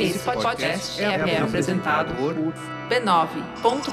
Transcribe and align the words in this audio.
Esse 0.00 0.20
podcast 0.20 1.02
é, 1.02 1.06
é 1.06 1.40
apresentado 1.40 2.14
por 2.14 2.32
b9.com.br. 2.88 3.92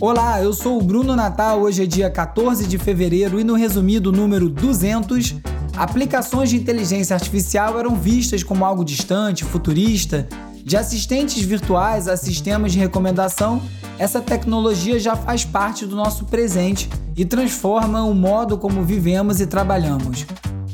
Olá, 0.00 0.42
eu 0.42 0.52
sou 0.52 0.78
o 0.78 0.82
Bruno 0.82 1.14
Natal. 1.14 1.60
Hoje 1.60 1.84
é 1.84 1.86
dia 1.86 2.10
14 2.10 2.66
de 2.66 2.76
fevereiro 2.76 3.38
e 3.38 3.44
no 3.44 3.54
resumido 3.54 4.10
número 4.10 4.48
200, 4.48 5.36
aplicações 5.76 6.50
de 6.50 6.56
inteligência 6.56 7.14
artificial 7.14 7.78
eram 7.78 7.94
vistas 7.94 8.42
como 8.42 8.64
algo 8.64 8.84
distante, 8.84 9.44
futurista. 9.44 10.28
De 10.64 10.76
assistentes 10.76 11.40
virtuais 11.42 12.08
a 12.08 12.16
sistemas 12.16 12.72
de 12.72 12.80
recomendação, 12.80 13.62
essa 13.96 14.20
tecnologia 14.20 14.98
já 14.98 15.14
faz 15.14 15.44
parte 15.44 15.86
do 15.86 15.94
nosso 15.94 16.24
presente 16.24 16.90
e 17.16 17.24
transforma 17.24 18.02
o 18.02 18.12
modo 18.12 18.58
como 18.58 18.82
vivemos 18.82 19.40
e 19.40 19.46
trabalhamos. 19.46 20.26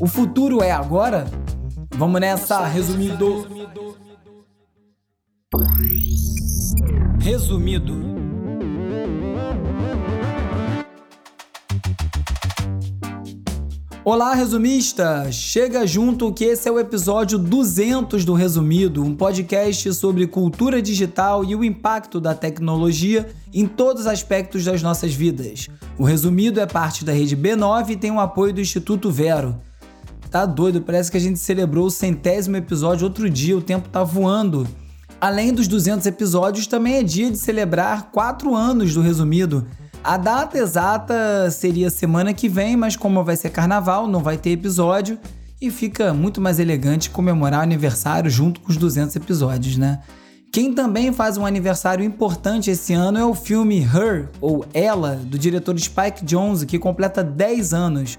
O 0.05 0.07
futuro 0.07 0.63
é 0.63 0.71
agora? 0.71 1.25
Vamos 1.97 2.21
nessa, 2.21 2.67
resumido. 2.67 3.47
Resumido. 7.19 7.95
Olá, 14.05 14.35
resumista! 14.35 15.33
Chega 15.33 15.87
junto 15.87 16.31
que 16.35 16.45
esse 16.45 16.69
é 16.69 16.71
o 16.71 16.79
episódio 16.79 17.39
200 17.39 18.27
do 18.27 18.35
Resumido, 18.35 19.03
um 19.03 19.17
podcast 19.17 19.95
sobre 19.95 20.27
cultura 20.27 20.83
digital 20.83 21.43
e 21.43 21.57
o 21.57 21.65
impacto 21.65 22.21
da 22.21 22.35
tecnologia 22.35 23.27
em 23.55 23.67
todos 23.67 24.03
os 24.03 24.07
aspectos 24.07 24.67
das 24.67 24.83
nossas 24.83 25.15
vidas. 25.15 25.69
O 25.97 26.05
Resumido 26.05 26.61
é 26.61 26.67
parte 26.67 27.07
da 27.07 27.13
rede 27.15 27.35
B9 27.35 27.89
e 27.89 27.97
tem 27.97 28.11
o 28.11 28.21
apoio 28.21 28.53
do 28.53 28.61
Instituto 28.61 29.11
Vero. 29.11 29.59
Tá 30.35 30.47
doido, 30.47 30.83
parece 30.83 31.13
que 31.13 31.17
a 31.17 31.21
gente 31.21 31.39
celebrou 31.39 31.87
o 31.87 31.91
centésimo 31.93 32.57
episódio 32.57 33.07
outro 33.07 33.31
dia, 33.31 33.57
o 33.57 33.63
tempo 33.63 33.89
tá 33.89 34.03
voando. 34.03 34.67
Além 35.21 35.53
dos 35.53 35.69
200 35.69 36.05
episódios, 36.09 36.67
também 36.67 36.95
é 36.95 37.05
dia 37.05 37.31
de 37.31 37.39
celebrar 37.39 38.11
4 38.11 38.53
anos 38.53 38.93
do 38.93 39.01
resumido. 39.01 39.65
A 40.03 40.17
data 40.17 40.59
exata 40.59 41.49
seria 41.53 41.89
semana 41.89 42.35
que 42.35 42.49
vem, 42.49 42.77
mas 42.77 42.97
como 42.97 43.23
vai 43.23 43.37
ser 43.37 43.51
carnaval, 43.51 44.09
não 44.09 44.25
vai 44.25 44.37
ter 44.37 44.51
episódio 44.51 45.21
e 45.63 45.71
fica 45.71 46.13
muito 46.13 46.41
mais 46.41 46.59
elegante 46.59 47.11
comemorar 47.11 47.61
o 47.61 47.63
aniversário 47.63 48.29
junto 48.29 48.59
com 48.61 48.73
os 48.73 48.77
200 48.77 49.15
episódios, 49.15 49.77
né? 49.77 50.01
Quem 50.53 50.73
também 50.73 51.13
faz 51.13 51.37
um 51.37 51.47
aniversário 51.47 52.05
importante 52.05 52.73
esse 52.73 52.93
ano 52.93 53.19
é 53.19 53.25
o 53.25 53.35
filme 53.35 53.79
Her, 53.83 54.31
ou 54.41 54.67
Ela, 54.75 55.15
do 55.15 55.39
diretor 55.39 55.79
Spike 55.79 56.25
Jonze, 56.25 56.67
que 56.67 56.77
completa 56.77 57.23
10 57.23 57.73
anos. 57.73 58.19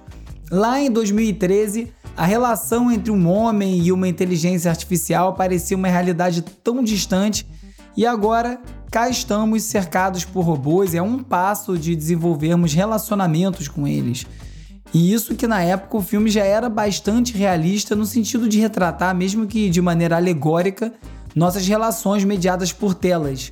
Lá 0.49 0.79
em 0.79 0.91
2013, 0.91 1.91
a 2.17 2.25
relação 2.25 2.91
entre 2.91 3.11
um 3.11 3.29
homem 3.29 3.81
e 3.81 3.91
uma 3.91 4.07
inteligência 4.07 4.71
artificial 4.71 5.33
parecia 5.33 5.75
uma 5.75 5.89
realidade 5.89 6.41
tão 6.41 6.81
distante 6.81 7.45
e 7.97 8.05
agora 8.05 8.59
cá 8.89 9.09
estamos 9.09 9.63
cercados 9.63 10.23
por 10.23 10.41
robôs 10.41 10.95
é 10.95 11.01
um 11.01 11.21
passo 11.21 11.77
de 11.77 11.95
desenvolvermos 11.95 12.73
relacionamentos 12.73 13.67
com 13.67 13.85
eles. 13.85 14.25
E 14.93 15.11
isso 15.11 15.35
que 15.35 15.45
na 15.45 15.61
época 15.61 15.97
o 15.97 16.01
filme 16.01 16.29
já 16.29 16.45
era 16.45 16.69
bastante 16.69 17.37
realista 17.37 17.95
no 17.95 18.05
sentido 18.05 18.47
de 18.47 18.59
retratar, 18.59 19.13
mesmo 19.13 19.45
que 19.45 19.69
de 19.69 19.81
maneira 19.81 20.15
alegórica, 20.15 20.93
nossas 21.35 21.67
relações 21.67 22.23
mediadas 22.23 22.71
por 22.71 22.93
telas. 22.93 23.51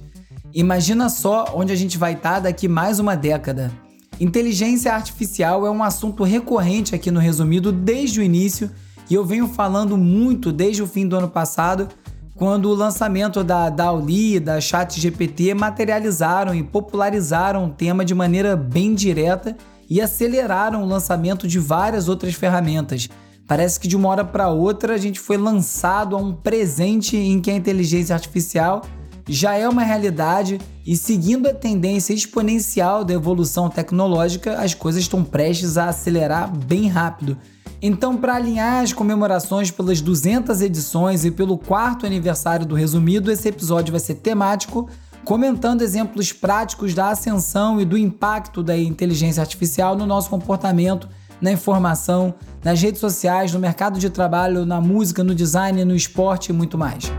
Imagina 0.54 1.10
só 1.10 1.52
onde 1.54 1.74
a 1.74 1.76
gente 1.76 1.98
vai 1.98 2.14
estar 2.14 2.40
daqui 2.40 2.70
mais 2.70 2.98
uma 2.98 3.16
década. 3.16 3.72
Inteligência 4.20 4.94
artificial 4.94 5.66
é 5.66 5.72
um 5.72 5.84
assunto 5.84 6.24
recorrente 6.24 6.94
aqui 6.94 7.10
no 7.10 7.20
Resumido 7.20 7.72
desde 7.72 8.20
o 8.20 8.24
início 8.24 8.70
e 9.10 9.16
eu 9.16 9.26
venho 9.26 9.48
falando 9.48 9.98
muito 9.98 10.52
desde 10.52 10.82
o 10.82 10.88
fim 10.88 11.08
do 11.08 11.16
ano 11.16 11.28
passado, 11.28 11.90
quando 12.36 12.70
o 12.70 12.74
lançamento 12.74 13.44
da 13.44 13.70
DALL-E 13.70 14.36
e 14.36 14.40
da 14.40 14.62
ChatGPT 14.62 15.54
materializaram 15.54 16.54
e 16.56 16.64
popularizaram 16.64 17.66
o 17.66 17.70
tema 17.70 18.06
de 18.06 18.16
maneira 18.16 18.56
bem 18.56 18.94
direta 18.94 19.58
e 19.90 20.00
aceleraram 20.00 20.84
o 20.84 20.88
lançamento 20.88 21.48
de 21.48 21.60
várias 21.60 22.08
outras 22.08 22.34
ferramentas. 22.34 23.10
Parece 23.48 23.80
que 23.80 23.88
de 23.88 23.96
uma 23.96 24.10
hora 24.10 24.24
para 24.24 24.50
outra 24.50 24.94
a 24.94 24.98
gente 24.98 25.20
foi 25.20 25.38
lançado 25.38 26.16
a 26.16 26.20
um 26.20 26.34
presente 26.34 27.18
em 27.18 27.42
que 27.42 27.52
a 27.52 27.56
inteligência 27.56 28.16
artificial 28.16 28.84
já 29.28 29.56
é 29.56 29.68
uma 29.68 29.84
realidade 29.84 30.60
e, 30.86 30.98
seguindo 30.98 31.48
a 31.48 31.54
tendência 31.54 32.14
exponencial 32.14 33.06
da 33.06 33.14
evolução 33.14 33.70
tecnológica, 33.70 34.60
as 34.60 34.74
coisas 34.74 35.02
estão 35.02 35.24
prestes 35.24 35.78
a 35.78 35.90
acelerar 35.90 36.52
bem 36.56 36.88
rápido. 36.88 37.38
Então, 37.82 38.16
para 38.16 38.36
alinhar 38.36 38.82
as 38.82 38.94
comemorações 38.94 39.70
pelas 39.70 40.00
200 40.00 40.62
edições 40.62 41.26
e 41.26 41.32
pelo 41.32 41.58
quarto 41.58 42.06
aniversário 42.06 42.66
do 42.66 42.76
Resumido, 42.76 43.32
esse 43.32 43.48
episódio 43.50 43.92
vai 43.92 44.00
ser 44.00 44.16
temático, 44.16 44.90
comentando 45.26 45.82
exemplos 45.82 46.32
práticos 46.32 46.94
da 46.94 47.10
ascensão 47.10 47.80
e 47.80 47.86
do 47.86 47.98
impacto 47.98 48.64
da 48.64 48.78
inteligência 48.78 49.42
artificial 49.42 49.98
no 49.98 50.06
nosso 50.06 50.30
comportamento, 50.30 51.10
na 51.42 51.52
informação, 51.52 52.34
nas 52.64 52.82
redes 52.82 53.02
sociais, 53.02 53.52
no 53.52 53.60
mercado 53.60 54.00
de 54.00 54.10
trabalho, 54.10 54.66
na 54.66 54.80
música, 54.80 55.22
no 55.22 55.36
design, 55.36 55.84
no 55.84 55.96
esporte 55.96 56.52
e 56.52 56.54
muito 56.54 56.78
mais. 56.78 57.12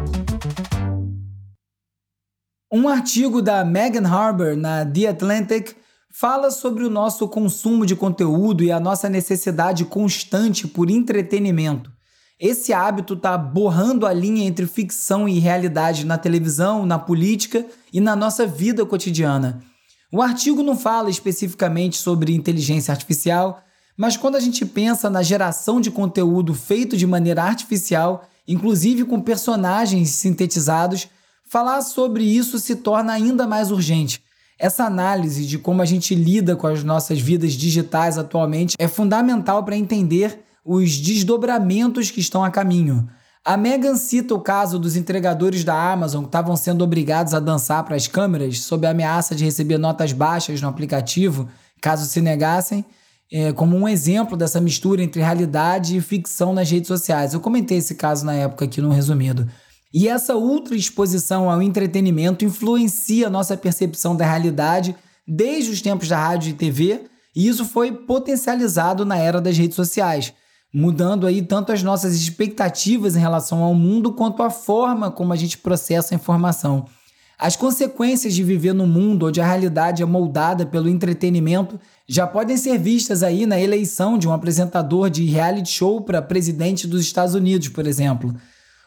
Um 2.77 2.89
artigo 2.89 3.41
da 3.41 3.65
Megan 3.65 4.05
Harbour 4.05 4.57
na 4.57 4.85
The 4.85 5.07
Atlantic 5.07 5.77
fala 6.11 6.51
sobre 6.51 6.83
o 6.83 6.91
nosso 6.91 7.29
consumo 7.29 7.87
de 7.87 7.95
conteúdo 7.95 8.65
e 8.65 8.73
a 8.73 8.81
nossa 8.81 9.09
necessidade 9.09 9.85
constante 9.85 10.67
por 10.67 10.91
entretenimento. 10.91 11.93
Esse 12.37 12.73
hábito 12.73 13.15
está 13.15 13.39
borrando 13.39 14.05
a 14.05 14.13
linha 14.13 14.45
entre 14.45 14.67
ficção 14.67 15.29
e 15.29 15.39
realidade 15.39 16.05
na 16.05 16.19
televisão, 16.19 16.85
na 16.85 16.99
política 16.99 17.65
e 17.93 18.01
na 18.01 18.17
nossa 18.17 18.45
vida 18.45 18.85
cotidiana. 18.85 19.63
O 20.13 20.21
artigo 20.21 20.61
não 20.61 20.77
fala 20.77 21.09
especificamente 21.09 21.97
sobre 21.97 22.35
inteligência 22.35 22.91
artificial, 22.91 23.63
mas 23.97 24.17
quando 24.17 24.35
a 24.35 24.41
gente 24.41 24.67
pensa 24.67 25.09
na 25.09 25.23
geração 25.23 25.81
de 25.81 25.93
conteúdo 25.93 26.53
feito 26.55 26.97
de 26.97 27.07
maneira 27.07 27.45
artificial, 27.45 28.25
inclusive 28.49 29.05
com 29.05 29.21
personagens 29.21 30.11
sintetizados, 30.11 31.09
Falar 31.55 31.83
sobre 31.83 32.25
isso 32.25 32.59
se 32.59 32.75
torna 32.75 33.13
ainda 33.13 33.47
mais 33.47 33.71
urgente. 33.71 34.21
Essa 34.59 34.87
análise 34.87 35.47
de 35.47 35.57
como 35.57 35.83
a 35.83 35.85
gente 35.85 36.13
lida 36.13 36.57
com 36.57 36.67
as 36.67 36.83
nossas 36.83 37.21
vidas 37.21 37.53
digitais 37.53 38.19
atualmente 38.19 38.75
é 38.77 38.89
fundamental 38.89 39.63
para 39.63 39.77
entender 39.77 40.41
os 40.65 40.97
desdobramentos 40.97 42.11
que 42.11 42.19
estão 42.19 42.43
a 42.43 42.51
caminho. 42.51 43.09
A 43.45 43.57
Megan 43.57 43.95
cita 43.95 44.35
o 44.35 44.41
caso 44.41 44.81
dos 44.81 44.97
entregadores 44.97 45.63
da 45.63 45.93
Amazon 45.93 46.23
que 46.23 46.29
estavam 46.29 46.57
sendo 46.57 46.83
obrigados 46.83 47.35
a 47.35 47.39
dançar 47.39 47.85
para 47.85 47.95
as 47.95 48.09
câmeras 48.09 48.59
sob 48.63 48.85
a 48.85 48.91
ameaça 48.91 49.33
de 49.33 49.45
receber 49.45 49.79
notas 49.79 50.13
baixas 50.13 50.61
no 50.61 50.67
aplicativo, 50.67 51.49
caso 51.81 52.05
se 52.07 52.21
negassem, 52.21 52.85
é, 53.33 53.53
como 53.53 53.77
um 53.77 53.87
exemplo 53.87 54.37
dessa 54.37 54.61
mistura 54.61 55.05
entre 55.05 55.23
realidade 55.23 55.97
e 55.97 56.01
ficção 56.01 56.53
nas 56.53 56.69
redes 56.69 56.89
sociais. 56.89 57.33
Eu 57.33 57.39
comentei 57.39 57.79
esse 57.79 57.95
caso 57.95 58.27
na 58.27 58.35
época 58.35 58.65
aqui 58.65 58.81
no 58.81 58.91
resumido. 58.91 59.49
E 59.95 60.09
essa 60.09 60.35
ultra 60.35 60.75
exposição 60.75 61.49
ao 61.49 61.63
entretenimento 61.63 62.45
influencia 62.45 63.29
a 63.29 63.31
nossa 63.31 63.57
percepção 63.57 64.17
da 64.17 64.27
realidade 64.27 64.97
desde 65.25 65.71
os 65.71 65.81
tempos 65.81 66.09
da 66.09 66.19
rádio 66.19 66.51
e 66.51 66.55
TV, 66.55 67.03
e 67.35 67.47
isso 67.47 67.65
foi 67.65 67.93
potencializado 67.93 69.05
na 69.05 69.17
era 69.17 69.41
das 69.41 69.57
redes 69.57 69.77
sociais, 69.77 70.35
mudando 70.75 71.29
aí 71.29 71.41
tanto 71.43 71.71
as 71.71 71.85
nossas 71.85 72.17
expectativas 72.17 73.15
em 73.15 73.21
relação 73.21 73.63
ao 73.63 73.73
mundo 73.73 74.13
quanto 74.13 74.43
a 74.43 74.51
forma 74.51 75.13
como 75.13 75.33
a 75.33 75.37
gente 75.37 75.59
processa 75.59 76.13
a 76.13 76.17
informação. 76.17 76.87
As 77.39 77.55
consequências 77.55 78.35
de 78.35 78.43
viver 78.43 78.73
num 78.73 78.89
mundo 78.89 79.29
onde 79.29 79.41
a 79.41 79.47
realidade 79.47 80.03
é 80.03 80.07
moldada 80.07 80.67
pelo 80.67 80.89
entretenimento 80.89 81.79
já 82.09 82.27
podem 82.27 82.57
ser 82.57 82.79
vistas 82.79 83.23
aí 83.23 83.47
na 83.47 83.61
eleição 83.61 84.19
de 84.19 84.27
um 84.27 84.33
apresentador 84.33 85.09
de 85.09 85.25
reality 85.25 85.71
show 85.71 86.01
para 86.01 86.21
presidente 86.21 86.85
dos 86.85 87.03
Estados 87.03 87.37
Unidos, 87.37 87.69
por 87.69 87.87
exemplo. 87.87 88.35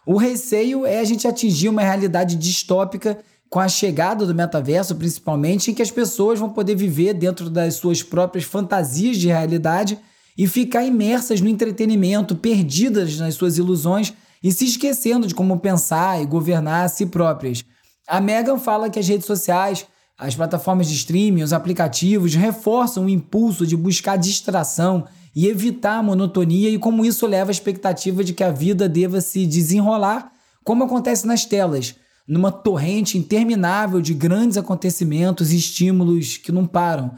O 0.07 0.15
receio 0.15 0.85
é 0.85 0.99
a 0.99 1.03
gente 1.03 1.27
atingir 1.27 1.67
uma 1.67 1.81
realidade 1.81 2.37
distópica 2.37 3.19
com 3.49 3.59
a 3.59 3.67
chegada 3.67 4.25
do 4.25 4.33
metaverso, 4.33 4.95
principalmente, 4.95 5.69
em 5.69 5.73
que 5.73 5.81
as 5.81 5.91
pessoas 5.91 6.39
vão 6.39 6.49
poder 6.49 6.75
viver 6.75 7.13
dentro 7.13 7.49
das 7.49 7.75
suas 7.75 8.01
próprias 8.01 8.45
fantasias 8.45 9.17
de 9.17 9.27
realidade 9.27 9.99
e 10.37 10.47
ficar 10.47 10.85
imersas 10.85 11.41
no 11.41 11.49
entretenimento, 11.49 12.37
perdidas 12.37 13.17
nas 13.17 13.35
suas 13.35 13.57
ilusões 13.57 14.13
e 14.41 14.49
se 14.49 14.63
esquecendo 14.63 15.27
de 15.27 15.35
como 15.35 15.59
pensar 15.59 16.21
e 16.21 16.25
governar 16.25 16.85
a 16.85 16.89
si 16.89 17.07
próprias. 17.07 17.65
A 18.07 18.21
Megan 18.21 18.57
fala 18.57 18.89
que 18.89 18.99
as 18.99 19.07
redes 19.09 19.27
sociais, 19.27 19.85
as 20.17 20.33
plataformas 20.35 20.87
de 20.87 20.95
streaming, 20.95 21.43
os 21.43 21.51
aplicativos 21.51 22.33
reforçam 22.33 23.03
o 23.03 23.09
impulso 23.09 23.67
de 23.67 23.75
buscar 23.75 24.15
distração 24.15 25.05
e 25.37 25.47
evitar 25.47 25.99
a 25.99 26.01
monotonia 26.01 26.67
e 26.67 26.79
como 26.79 27.05
isso 27.05 27.27
leva 27.27 27.51
à 27.51 27.53
expectativa 27.53 28.23
de 28.23 28.33
que 28.33 28.43
a 28.43 28.49
vida 28.49 28.89
deva 28.89 29.21
se 29.21 29.45
desenrolar, 29.45 30.31
como 30.63 30.83
acontece 30.83 31.27
nas 31.27 31.45
telas, 31.45 31.93
numa 32.27 32.51
torrente 32.51 33.19
interminável 33.19 34.01
de 34.01 34.15
grandes 34.15 34.57
acontecimentos 34.57 35.53
e 35.53 35.57
estímulos 35.57 36.37
que 36.37 36.51
não 36.51 36.65
param. 36.65 37.11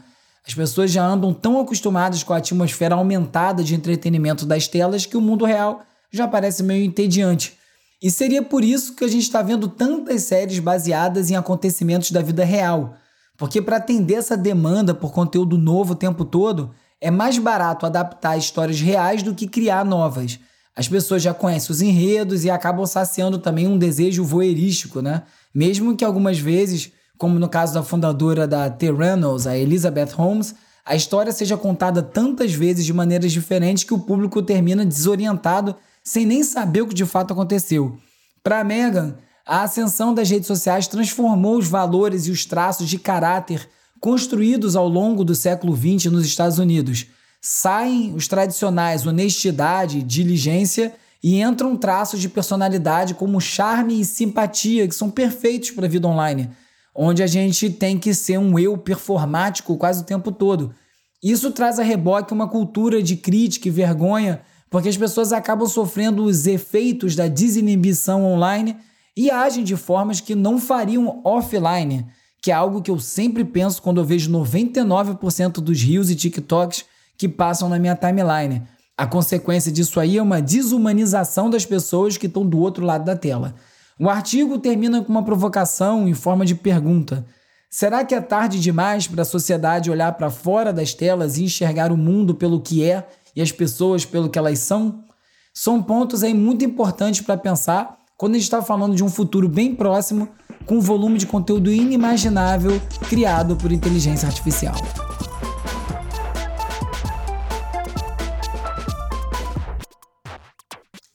As 0.46 0.52
pessoas 0.52 0.90
já 0.90 1.02
andam 1.02 1.32
tão 1.32 1.58
acostumadas 1.58 2.22
com 2.22 2.34
a 2.34 2.36
atmosfera 2.36 2.94
aumentada 2.94 3.64
de 3.64 3.74
entretenimento 3.74 4.44
das 4.44 4.68
telas 4.68 5.06
que 5.06 5.16
o 5.16 5.20
mundo 5.22 5.46
real 5.46 5.80
já 6.12 6.28
parece 6.28 6.62
meio 6.62 6.84
entediante. 6.84 7.54
E 8.02 8.10
seria 8.10 8.42
por 8.42 8.62
isso 8.62 8.94
que 8.94 9.04
a 9.04 9.08
gente 9.08 9.22
está 9.22 9.40
vendo 9.40 9.66
tantas 9.66 10.24
séries 10.24 10.58
baseadas 10.58 11.30
em 11.30 11.36
acontecimentos 11.36 12.10
da 12.10 12.20
vida 12.20 12.44
real. 12.44 12.96
Porque 13.38 13.62
para 13.62 13.78
atender 13.78 14.16
essa 14.16 14.36
demanda 14.36 14.92
por 14.92 15.10
conteúdo 15.10 15.56
novo 15.56 15.94
o 15.94 15.96
tempo 15.96 16.22
todo, 16.22 16.74
é 17.00 17.10
mais 17.10 17.38
barato 17.38 17.86
adaptar 17.86 18.36
histórias 18.36 18.80
reais 18.80 19.22
do 19.22 19.34
que 19.34 19.48
criar 19.48 19.84
novas. 19.84 20.38
As 20.76 20.88
pessoas 20.88 21.22
já 21.22 21.34
conhecem 21.34 21.72
os 21.72 21.82
enredos 21.82 22.44
e 22.44 22.50
acabam 22.50 22.86
saciando 22.86 23.38
também 23.38 23.66
um 23.66 23.78
desejo 23.78 24.24
voyeurístico, 24.24 25.00
né? 25.00 25.22
Mesmo 25.54 25.96
que 25.96 26.04
algumas 26.04 26.38
vezes, 26.38 26.92
como 27.18 27.38
no 27.38 27.48
caso 27.48 27.74
da 27.74 27.82
fundadora 27.82 28.46
da 28.46 28.70
The 28.70 28.92
Reynolds, 28.92 29.46
a 29.46 29.56
Elizabeth 29.56 30.12
Holmes, 30.14 30.54
a 30.84 30.94
história 30.94 31.32
seja 31.32 31.56
contada 31.56 32.02
tantas 32.02 32.52
vezes 32.52 32.84
de 32.84 32.92
maneiras 32.92 33.32
diferentes 33.32 33.84
que 33.84 33.94
o 33.94 33.98
público 33.98 34.42
termina 34.42 34.84
desorientado 34.84 35.76
sem 36.02 36.24
nem 36.24 36.42
saber 36.42 36.82
o 36.82 36.86
que 36.86 36.94
de 36.94 37.04
fato 37.04 37.32
aconteceu. 37.32 37.98
Para 38.42 38.64
Meghan, 38.64 39.16
a 39.46 39.62
ascensão 39.62 40.14
das 40.14 40.30
redes 40.30 40.46
sociais 40.46 40.86
transformou 40.86 41.58
os 41.58 41.68
valores 41.68 42.26
e 42.26 42.30
os 42.30 42.46
traços 42.46 42.88
de 42.88 42.98
caráter 42.98 43.68
construídos 44.00 44.74
ao 44.74 44.88
longo 44.88 45.22
do 45.22 45.34
século 45.34 45.76
XX 45.76 46.10
nos 46.10 46.24
Estados 46.24 46.58
Unidos. 46.58 47.06
Saem 47.40 48.14
os 48.14 48.26
tradicionais 48.26 49.06
honestidade, 49.06 50.02
diligência 50.02 50.94
e 51.22 51.40
entram 51.40 51.76
traços 51.76 52.20
de 52.20 52.28
personalidade 52.28 53.14
como 53.14 53.40
charme 53.40 54.00
e 54.00 54.04
simpatia, 54.04 54.88
que 54.88 54.94
são 54.94 55.10
perfeitos 55.10 55.70
para 55.70 55.86
a 55.86 55.88
vida 55.88 56.08
online, 56.08 56.50
onde 56.94 57.22
a 57.22 57.26
gente 57.26 57.68
tem 57.68 57.98
que 57.98 58.14
ser 58.14 58.38
um 58.38 58.58
eu 58.58 58.76
performático 58.78 59.76
quase 59.76 60.02
o 60.02 60.06
tempo 60.06 60.32
todo. 60.32 60.74
Isso 61.22 61.50
traz 61.50 61.78
a 61.78 61.82
reboque 61.82 62.32
uma 62.32 62.48
cultura 62.48 63.02
de 63.02 63.16
crítica 63.16 63.68
e 63.68 63.70
vergonha 63.70 64.40
porque 64.70 64.88
as 64.88 64.96
pessoas 64.96 65.32
acabam 65.32 65.66
sofrendo 65.66 66.24
os 66.24 66.46
efeitos 66.46 67.16
da 67.16 67.26
desinibição 67.26 68.24
online 68.24 68.76
e 69.16 69.28
agem 69.28 69.64
de 69.64 69.76
formas 69.76 70.20
que 70.20 70.36
não 70.36 70.58
fariam 70.58 71.20
offline, 71.24 72.06
que 72.42 72.50
é 72.50 72.54
algo 72.54 72.80
que 72.80 72.90
eu 72.90 72.98
sempre 72.98 73.44
penso 73.44 73.82
quando 73.82 74.00
eu 74.00 74.04
vejo 74.04 74.30
99% 74.30 75.54
dos 75.54 75.82
rios 75.82 76.10
e 76.10 76.16
TikToks 76.16 76.84
que 77.16 77.28
passam 77.28 77.68
na 77.68 77.78
minha 77.78 77.94
timeline. 77.94 78.62
A 78.96 79.06
consequência 79.06 79.70
disso 79.70 80.00
aí 80.00 80.18
é 80.18 80.22
uma 80.22 80.40
desumanização 80.40 81.50
das 81.50 81.66
pessoas 81.66 82.16
que 82.16 82.26
estão 82.26 82.46
do 82.46 82.58
outro 82.58 82.84
lado 82.84 83.04
da 83.04 83.16
tela. 83.16 83.54
O 83.98 84.08
artigo 84.08 84.58
termina 84.58 85.02
com 85.02 85.10
uma 85.10 85.24
provocação 85.24 86.08
em 86.08 86.14
forma 86.14 86.46
de 86.46 86.54
pergunta. 86.54 87.26
Será 87.68 88.04
que 88.04 88.14
é 88.14 88.20
tarde 88.20 88.58
demais 88.58 89.06
para 89.06 89.22
a 89.22 89.26
sociedade 89.26 89.90
olhar 89.90 90.12
para 90.14 90.30
fora 90.30 90.72
das 90.72 90.94
telas 90.94 91.36
e 91.36 91.44
enxergar 91.44 91.92
o 91.92 91.96
mundo 91.96 92.34
pelo 92.34 92.60
que 92.60 92.84
é 92.84 93.06
e 93.36 93.40
as 93.40 93.52
pessoas 93.52 94.04
pelo 94.04 94.28
que 94.28 94.38
elas 94.38 94.58
são, 94.58 95.04
são 95.52 95.82
pontos 95.82 96.22
aí 96.22 96.34
muito 96.34 96.64
importantes 96.64 97.20
para 97.20 97.36
pensar 97.36 97.96
quando 98.16 98.34
a 98.34 98.38
gente 98.38 98.44
está 98.44 98.60
falando 98.60 98.96
de 98.96 99.04
um 99.04 99.08
futuro 99.08 99.48
bem 99.48 99.74
próximo 99.74 100.28
com 100.66 100.76
um 100.76 100.80
volume 100.80 101.18
de 101.18 101.26
conteúdo 101.26 101.72
inimaginável 101.72 102.80
criado 103.08 103.56
por 103.56 103.72
inteligência 103.72 104.26
artificial. 104.26 104.74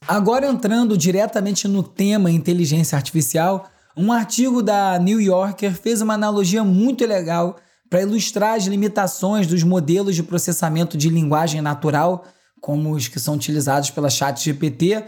Agora 0.07 0.45
entrando 0.45 0.95
diretamente 0.97 1.67
no 1.67 1.81
tema 1.81 2.29
inteligência 2.29 2.95
artificial, 2.95 3.67
um 3.97 4.11
artigo 4.11 4.61
da 4.61 4.99
New 4.99 5.19
Yorker 5.19 5.73
fez 5.73 6.01
uma 6.01 6.13
analogia 6.13 6.63
muito 6.63 7.05
legal 7.05 7.57
para 7.89 8.01
ilustrar 8.01 8.55
as 8.55 8.65
limitações 8.65 9.47
dos 9.47 9.63
modelos 9.63 10.15
de 10.15 10.21
processamento 10.21 10.97
de 10.97 11.09
linguagem 11.09 11.61
natural, 11.61 12.25
como 12.61 12.91
os 12.91 13.07
que 13.07 13.19
são 13.19 13.35
utilizados 13.35 13.89
pela 13.89 14.09
ChatGPT, 14.09 15.03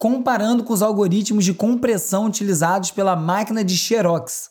comparando 0.00 0.64
com 0.64 0.72
os 0.72 0.80
algoritmos 0.80 1.44
de 1.44 1.52
compressão 1.52 2.24
utilizados 2.24 2.90
pela 2.90 3.14
máquina 3.14 3.62
de 3.62 3.76
Xerox. 3.76 4.48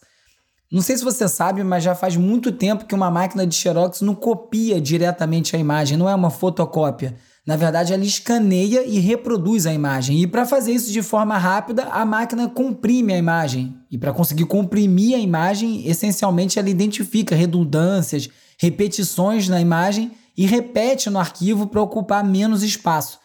Não 0.72 0.80
sei 0.80 0.96
se 0.96 1.04
você 1.04 1.28
sabe, 1.28 1.64
mas 1.64 1.84
já 1.84 1.96
faz 1.96 2.16
muito 2.16 2.52
tempo 2.52 2.86
que 2.86 2.94
uma 2.94 3.10
máquina 3.10 3.48
de 3.48 3.56
Xerox 3.56 4.02
não 4.02 4.14
copia 4.14 4.80
diretamente 4.80 5.56
a 5.56 5.60
imagem, 5.60 5.98
não 5.98 6.08
é 6.08 6.14
uma 6.14 6.30
fotocópia. 6.30 7.16
Na 7.48 7.56
verdade, 7.56 7.92
ela 7.92 8.04
escaneia 8.04 8.84
e 8.86 9.00
reproduz 9.00 9.66
a 9.66 9.74
imagem. 9.74 10.22
E 10.22 10.28
para 10.28 10.46
fazer 10.46 10.72
isso 10.72 10.92
de 10.92 11.02
forma 11.02 11.36
rápida, 11.36 11.86
a 11.86 12.06
máquina 12.06 12.48
comprime 12.48 13.12
a 13.12 13.18
imagem. 13.18 13.76
E 13.90 13.98
para 13.98 14.14
conseguir 14.14 14.46
comprimir 14.46 15.16
a 15.16 15.20
imagem, 15.20 15.88
essencialmente 15.88 16.60
ela 16.60 16.70
identifica 16.70 17.36
redundâncias, 17.36 18.30
repetições 18.60 19.50
na 19.50 19.60
imagem 19.60 20.12
e 20.38 20.46
repete 20.46 21.10
no 21.10 21.18
arquivo 21.18 21.66
para 21.66 21.82
ocupar 21.82 22.24
menos 22.24 22.62
espaço. 22.62 23.18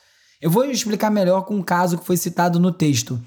Eu 0.44 0.50
vou 0.50 0.66
explicar 0.66 1.10
melhor 1.10 1.46
com 1.46 1.54
um 1.54 1.62
caso 1.62 1.96
que 1.96 2.04
foi 2.04 2.18
citado 2.18 2.60
no 2.60 2.70
texto. 2.70 3.18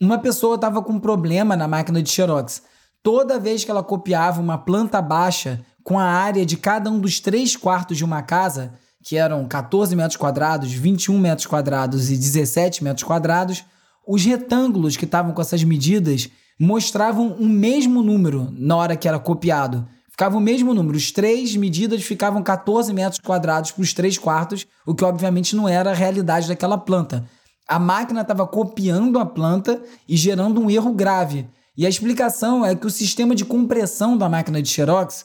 Uma 0.00 0.18
pessoa 0.18 0.54
estava 0.54 0.80
com 0.80 0.92
um 0.92 1.00
problema 1.00 1.56
na 1.56 1.66
máquina 1.66 2.00
de 2.00 2.08
Xerox. 2.08 2.62
Toda 3.02 3.40
vez 3.40 3.64
que 3.64 3.72
ela 3.72 3.82
copiava 3.82 4.40
uma 4.40 4.56
planta 4.56 5.02
baixa 5.02 5.66
com 5.82 5.98
a 5.98 6.04
área 6.04 6.46
de 6.46 6.56
cada 6.56 6.88
um 6.88 7.00
dos 7.00 7.18
três 7.18 7.56
quartos 7.56 7.96
de 7.96 8.04
uma 8.04 8.22
casa, 8.22 8.74
que 9.02 9.16
eram 9.16 9.48
14 9.48 9.96
metros 9.96 10.16
quadrados, 10.16 10.70
21 10.70 11.18
metros 11.18 11.48
quadrados 11.48 12.08
e 12.08 12.16
17 12.16 12.84
metros 12.84 13.02
quadrados, 13.02 13.64
os 14.06 14.24
retângulos 14.24 14.96
que 14.96 15.06
estavam 15.06 15.32
com 15.32 15.42
essas 15.42 15.64
medidas 15.64 16.30
mostravam 16.56 17.32
o 17.32 17.48
mesmo 17.48 18.00
número 18.00 18.48
na 18.52 18.76
hora 18.76 18.96
que 18.96 19.08
era 19.08 19.18
copiado. 19.18 19.88
Ficava 20.20 20.36
o 20.36 20.40
mesmo 20.40 20.74
número. 20.74 20.98
Os 20.98 21.10
três 21.10 21.56
medidas 21.56 22.02
ficavam 22.02 22.42
14 22.42 22.92
metros 22.92 23.18
quadrados 23.24 23.70
para 23.70 23.80
os 23.80 23.94
três 23.94 24.18
quartos, 24.18 24.66
o 24.84 24.94
que 24.94 25.02
obviamente 25.02 25.56
não 25.56 25.66
era 25.66 25.92
a 25.92 25.94
realidade 25.94 26.46
daquela 26.46 26.76
planta. 26.76 27.26
A 27.66 27.78
máquina 27.78 28.20
estava 28.20 28.46
copiando 28.46 29.18
a 29.18 29.24
planta 29.24 29.82
e 30.06 30.18
gerando 30.18 30.60
um 30.60 30.70
erro 30.70 30.92
grave. 30.92 31.48
E 31.74 31.86
a 31.86 31.88
explicação 31.88 32.66
é 32.66 32.76
que 32.76 32.86
o 32.86 32.90
sistema 32.90 33.34
de 33.34 33.46
compressão 33.46 34.14
da 34.14 34.28
máquina 34.28 34.60
de 34.60 34.68
Xerox 34.68 35.24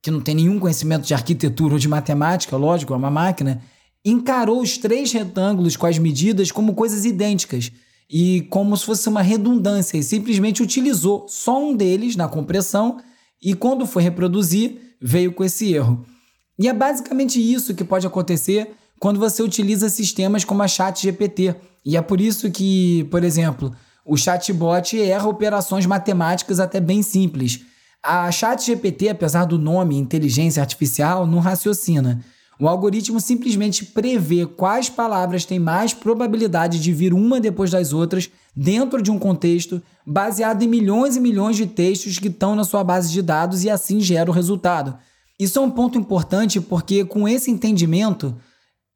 que 0.00 0.12
não 0.12 0.20
tem 0.20 0.36
nenhum 0.36 0.60
conhecimento 0.60 1.04
de 1.04 1.12
arquitetura 1.12 1.74
ou 1.74 1.80
de 1.80 1.88
matemática, 1.88 2.56
lógico, 2.56 2.94
é 2.94 2.96
uma 2.96 3.10
máquina, 3.10 3.60
encarou 4.04 4.60
os 4.60 4.78
três 4.78 5.10
retângulos 5.10 5.76
com 5.76 5.86
as 5.86 5.98
medidas 5.98 6.52
como 6.52 6.72
coisas 6.72 7.04
idênticas 7.04 7.72
e 8.08 8.42
como 8.42 8.76
se 8.76 8.84
fosse 8.84 9.08
uma 9.08 9.22
redundância 9.22 9.98
e 9.98 10.04
simplesmente 10.04 10.62
utilizou 10.62 11.26
só 11.28 11.60
um 11.60 11.74
deles 11.74 12.14
na 12.14 12.28
compressão 12.28 12.98
e 13.42 13.54
quando 13.54 13.86
foi 13.86 14.02
reproduzir 14.02 14.96
veio 15.00 15.32
com 15.32 15.44
esse 15.44 15.72
erro. 15.72 16.04
E 16.58 16.68
é 16.68 16.72
basicamente 16.72 17.40
isso 17.40 17.74
que 17.74 17.84
pode 17.84 18.06
acontecer 18.06 18.70
quando 18.98 19.20
você 19.20 19.42
utiliza 19.42 19.88
sistemas 19.88 20.44
como 20.44 20.62
a 20.62 20.68
ChatGPT. 20.68 21.54
E 21.84 21.96
é 21.96 22.02
por 22.02 22.20
isso 22.20 22.50
que, 22.50 23.04
por 23.10 23.22
exemplo, 23.22 23.74
o 24.04 24.16
chatbot 24.16 25.00
erra 25.00 25.28
operações 25.28 25.84
matemáticas 25.84 26.58
até 26.58 26.80
bem 26.80 27.02
simples. 27.02 27.60
A 28.02 28.30
ChatGPT, 28.30 29.08
apesar 29.08 29.44
do 29.44 29.58
nome 29.58 29.96
inteligência 29.96 30.62
artificial, 30.62 31.26
não 31.26 31.40
raciocina. 31.40 32.24
O 32.58 32.66
algoritmo 32.66 33.20
simplesmente 33.20 33.84
prevê 33.84 34.46
quais 34.46 34.88
palavras 34.88 35.44
têm 35.44 35.58
mais 35.58 35.92
probabilidade 35.92 36.80
de 36.80 36.92
vir 36.92 37.12
uma 37.12 37.38
depois 37.38 37.70
das 37.70 37.92
outras 37.92 38.30
dentro 38.56 39.02
de 39.02 39.10
um 39.10 39.18
contexto, 39.18 39.82
baseado 40.06 40.62
em 40.62 40.66
milhões 40.66 41.16
e 41.16 41.20
milhões 41.20 41.56
de 41.56 41.66
textos 41.66 42.18
que 42.18 42.28
estão 42.28 42.56
na 42.56 42.64
sua 42.64 42.82
base 42.82 43.12
de 43.12 43.20
dados 43.20 43.62
e 43.62 43.68
assim 43.68 44.00
gera 44.00 44.30
o 44.30 44.34
resultado. 44.34 44.96
Isso 45.38 45.58
é 45.58 45.62
um 45.62 45.70
ponto 45.70 45.98
importante 45.98 46.58
porque, 46.58 47.04
com 47.04 47.28
esse 47.28 47.50
entendimento, 47.50 48.34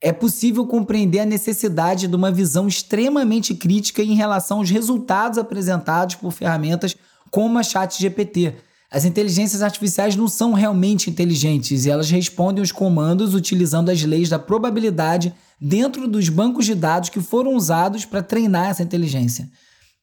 é 0.03 0.11
possível 0.11 0.67
compreender 0.67 1.21
a 1.21 1.27
necessidade 1.27 2.09
de 2.09 2.17
uma 2.17 2.33
visão 2.33 2.67
extremamente 2.67 3.55
crítica 3.55 4.03
em 4.03 4.15
relação 4.15 4.59
aos 4.59 4.71
resultados 4.71 5.37
apresentados 5.37 6.15
por 6.15 6.33
ferramentas 6.33 6.97
como 7.31 7.59
a 7.59 7.63
ChatGPT 7.63 8.55
as 8.91 9.05
inteligências 9.05 9.63
artificiais 9.63 10.17
não 10.17 10.27
são 10.27 10.53
realmente 10.53 11.09
inteligentes 11.09 11.85
e 11.85 11.91
elas 11.91 12.11
respondem 12.11 12.63
os 12.63 12.73
comandos 12.73 13.35
utilizando 13.35 13.89
as 13.89 14.03
leis 14.03 14.29
da 14.29 14.39
probabilidade 14.39 15.33
dentro 15.61 16.09
dos 16.09 16.29
bancos 16.29 16.67
de 16.67 16.75
dados 16.75 17.09
que 17.09 17.21
foram 17.21 17.55
usados 17.55 18.05
para 18.05 18.23
treinar 18.23 18.71
essa 18.71 18.83
inteligência. 18.83 19.49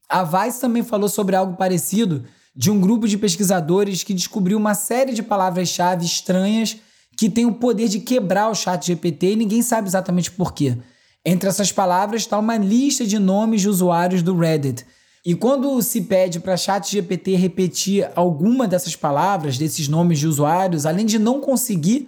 A 0.07 0.23
Vice 0.23 0.61
também 0.61 0.83
falou 0.83 1.09
sobre 1.09 1.35
algo 1.35 1.57
parecido 1.57 2.23
de 2.55 2.71
um 2.71 2.79
grupo 2.79 3.07
de 3.07 3.17
pesquisadores 3.17 4.03
que 4.03 4.13
descobriu 4.13 4.57
uma 4.57 4.73
série 4.73 5.13
de 5.13 5.21
palavras-chave 5.21 6.05
estranhas 6.05 6.77
que 7.17 7.29
tem 7.29 7.45
o 7.45 7.55
poder 7.55 7.89
de 7.89 7.99
quebrar 7.99 8.49
o 8.49 8.55
chat 8.55 8.85
GPT 8.85 9.33
e 9.33 9.35
ninguém 9.35 9.61
sabe 9.61 9.87
exatamente 9.89 10.31
por 10.31 10.53
quê. 10.53 10.77
Entre 11.25 11.49
essas 11.49 11.73
palavras 11.73 12.21
está 12.21 12.39
uma 12.39 12.55
lista 12.55 13.05
de 13.05 13.19
nomes 13.19 13.61
de 13.61 13.67
usuários 13.67 14.21
do 14.21 14.37
Reddit, 14.37 14.85
e 15.27 15.35
quando 15.35 15.81
se 15.81 16.03
pede 16.03 16.39
para 16.39 16.55
ChatGPT 16.55 17.35
repetir 17.35 18.09
alguma 18.15 18.65
dessas 18.65 18.95
palavras, 18.95 19.57
desses 19.57 19.89
nomes 19.89 20.19
de 20.19 20.25
usuários, 20.25 20.85
além 20.85 21.05
de 21.05 21.19
não 21.19 21.41
conseguir, 21.41 22.07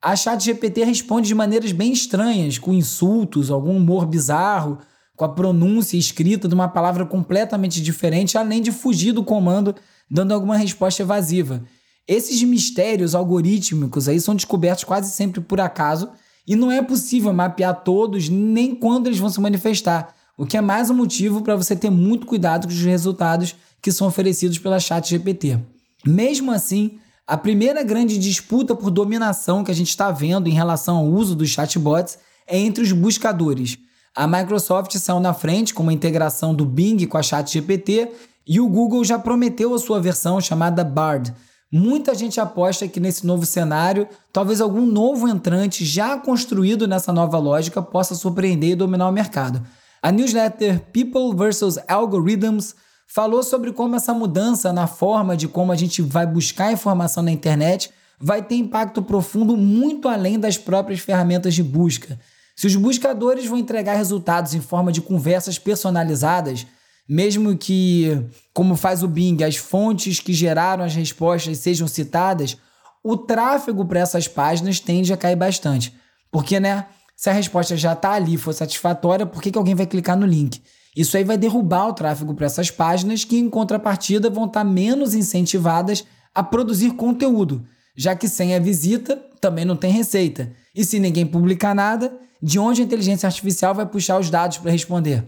a 0.00 0.16
ChatGPT 0.16 0.82
responde 0.82 1.28
de 1.28 1.34
maneiras 1.34 1.70
bem 1.72 1.92
estranhas, 1.92 2.56
com 2.56 2.72
insultos, 2.72 3.50
algum 3.50 3.76
humor 3.76 4.06
bizarro, 4.06 4.78
com 5.14 5.26
a 5.26 5.28
pronúncia 5.28 5.98
escrita 5.98 6.48
de 6.48 6.54
uma 6.54 6.66
palavra 6.66 7.04
completamente 7.04 7.82
diferente, 7.82 8.38
além 8.38 8.62
de 8.62 8.72
fugir 8.72 9.12
do 9.12 9.22
comando, 9.22 9.74
dando 10.10 10.32
alguma 10.32 10.56
resposta 10.56 11.02
evasiva. 11.02 11.62
Esses 12.08 12.42
mistérios 12.42 13.14
algorítmicos 13.14 14.08
aí 14.08 14.18
são 14.18 14.34
descobertos 14.34 14.84
quase 14.84 15.10
sempre 15.10 15.42
por 15.42 15.60
acaso 15.60 16.08
e 16.48 16.56
não 16.56 16.72
é 16.72 16.80
possível 16.80 17.34
mapear 17.34 17.84
todos 17.84 18.30
nem 18.30 18.74
quando 18.74 19.08
eles 19.08 19.18
vão 19.18 19.28
se 19.28 19.42
manifestar 19.42 20.15
o 20.36 20.44
que 20.44 20.56
é 20.56 20.60
mais 20.60 20.90
um 20.90 20.94
motivo 20.94 21.40
para 21.40 21.56
você 21.56 21.74
ter 21.74 21.90
muito 21.90 22.26
cuidado 22.26 22.66
com 22.66 22.72
os 22.72 22.84
resultados 22.84 23.56
que 23.80 23.90
são 23.90 24.06
oferecidos 24.06 24.58
pela 24.58 24.78
ChatGPT. 24.78 25.58
Mesmo 26.04 26.52
assim, 26.52 26.98
a 27.26 27.36
primeira 27.36 27.82
grande 27.82 28.18
disputa 28.18 28.74
por 28.74 28.90
dominação 28.90 29.64
que 29.64 29.70
a 29.70 29.74
gente 29.74 29.88
está 29.88 30.10
vendo 30.10 30.48
em 30.48 30.52
relação 30.52 30.98
ao 30.98 31.06
uso 31.06 31.34
dos 31.34 31.48
chatbots 31.48 32.18
é 32.46 32.58
entre 32.58 32.84
os 32.84 32.92
buscadores. 32.92 33.78
A 34.14 34.26
Microsoft 34.26 34.96
saiu 34.96 35.20
na 35.20 35.34
frente 35.34 35.74
com 35.74 35.82
uma 35.82 35.92
integração 35.92 36.54
do 36.54 36.64
Bing 36.64 37.06
com 37.06 37.18
a 37.18 37.22
ChatGPT 37.22 38.10
e 38.46 38.60
o 38.60 38.68
Google 38.68 39.04
já 39.04 39.18
prometeu 39.18 39.74
a 39.74 39.78
sua 39.78 40.00
versão 40.00 40.40
chamada 40.40 40.84
Bard. 40.84 41.34
Muita 41.72 42.14
gente 42.14 42.38
aposta 42.38 42.86
que 42.86 43.00
nesse 43.00 43.26
novo 43.26 43.44
cenário, 43.44 44.06
talvez 44.32 44.60
algum 44.60 44.86
novo 44.86 45.26
entrante 45.26 45.84
já 45.84 46.16
construído 46.16 46.86
nessa 46.86 47.12
nova 47.12 47.38
lógica 47.38 47.82
possa 47.82 48.14
surpreender 48.14 48.70
e 48.70 48.76
dominar 48.76 49.08
o 49.08 49.12
mercado. 49.12 49.60
A 50.06 50.12
newsletter 50.12 50.78
People 50.92 51.34
vs 51.34 51.78
Algorithms 51.88 52.76
falou 53.08 53.42
sobre 53.42 53.72
como 53.72 53.96
essa 53.96 54.14
mudança 54.14 54.72
na 54.72 54.86
forma 54.86 55.36
de 55.36 55.48
como 55.48 55.72
a 55.72 55.74
gente 55.74 56.00
vai 56.00 56.24
buscar 56.24 56.72
informação 56.72 57.24
na 57.24 57.32
internet 57.32 57.90
vai 58.16 58.40
ter 58.40 58.54
impacto 58.54 59.02
profundo 59.02 59.56
muito 59.56 60.08
além 60.08 60.38
das 60.38 60.56
próprias 60.56 61.00
ferramentas 61.00 61.56
de 61.56 61.62
busca. 61.64 62.20
Se 62.54 62.68
os 62.68 62.76
buscadores 62.76 63.46
vão 63.46 63.58
entregar 63.58 63.94
resultados 63.94 64.54
em 64.54 64.60
forma 64.60 64.92
de 64.92 65.02
conversas 65.02 65.58
personalizadas, 65.58 66.64
mesmo 67.08 67.58
que, 67.58 68.16
como 68.54 68.76
faz 68.76 69.02
o 69.02 69.08
Bing, 69.08 69.42
as 69.42 69.56
fontes 69.56 70.20
que 70.20 70.32
geraram 70.32 70.84
as 70.84 70.94
respostas 70.94 71.58
sejam 71.58 71.88
citadas, 71.88 72.56
o 73.02 73.16
tráfego 73.16 73.84
para 73.84 73.98
essas 73.98 74.28
páginas 74.28 74.78
tende 74.78 75.12
a 75.12 75.16
cair 75.16 75.34
bastante. 75.34 75.92
Porque, 76.30 76.60
né? 76.60 76.86
Se 77.16 77.30
a 77.30 77.32
resposta 77.32 77.76
já 77.76 77.94
está 77.94 78.12
ali, 78.12 78.36
for 78.36 78.52
satisfatória, 78.52 79.24
por 79.24 79.42
que, 79.42 79.50
que 79.50 79.58
alguém 79.58 79.74
vai 79.74 79.86
clicar 79.86 80.16
no 80.16 80.26
link? 80.26 80.62
Isso 80.94 81.16
aí 81.16 81.24
vai 81.24 81.36
derrubar 81.36 81.88
o 81.88 81.92
tráfego 81.92 82.34
para 82.34 82.46
essas 82.46 82.70
páginas 82.70 83.24
que, 83.24 83.38
em 83.38 83.48
contrapartida, 83.50 84.30
vão 84.30 84.44
estar 84.44 84.60
tá 84.60 84.64
menos 84.64 85.14
incentivadas 85.14 86.04
a 86.34 86.42
produzir 86.42 86.90
conteúdo, 86.92 87.64
já 87.96 88.14
que 88.14 88.28
sem 88.28 88.54
a 88.54 88.58
visita 88.58 89.16
também 89.40 89.64
não 89.64 89.76
tem 89.76 89.90
receita. 89.90 90.52
E 90.74 90.84
se 90.84 91.00
ninguém 91.00 91.26
publicar 91.26 91.74
nada, 91.74 92.16
de 92.42 92.58
onde 92.58 92.82
a 92.82 92.84
inteligência 92.84 93.26
artificial 93.26 93.74
vai 93.74 93.86
puxar 93.86 94.18
os 94.18 94.30
dados 94.30 94.58
para 94.58 94.70
responder? 94.70 95.26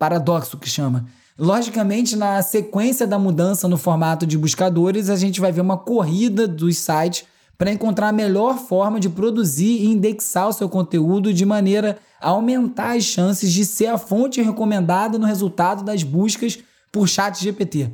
paradoxo 0.00 0.56
que 0.56 0.68
chama. 0.68 1.04
Logicamente, 1.38 2.16
na 2.16 2.40
sequência 2.40 3.06
da 3.06 3.18
mudança 3.18 3.68
no 3.68 3.76
formato 3.76 4.26
de 4.26 4.38
buscadores, 4.38 5.10
a 5.10 5.16
gente 5.16 5.40
vai 5.40 5.52
ver 5.52 5.60
uma 5.60 5.76
corrida 5.76 6.48
dos 6.48 6.78
sites 6.78 7.24
para 7.60 7.70
encontrar 7.70 8.08
a 8.08 8.12
melhor 8.12 8.56
forma 8.56 8.98
de 8.98 9.10
produzir 9.10 9.82
e 9.82 9.84
indexar 9.84 10.48
o 10.48 10.52
seu 10.54 10.66
conteúdo 10.66 11.30
de 11.30 11.44
maneira 11.44 11.98
a 12.18 12.30
aumentar 12.30 12.96
as 12.96 13.04
chances 13.04 13.52
de 13.52 13.66
ser 13.66 13.88
a 13.88 13.98
fonte 13.98 14.40
recomendada 14.40 15.18
no 15.18 15.26
resultado 15.26 15.84
das 15.84 16.02
buscas 16.02 16.58
por 16.90 17.06
chat 17.06 17.38
GPT. 17.38 17.90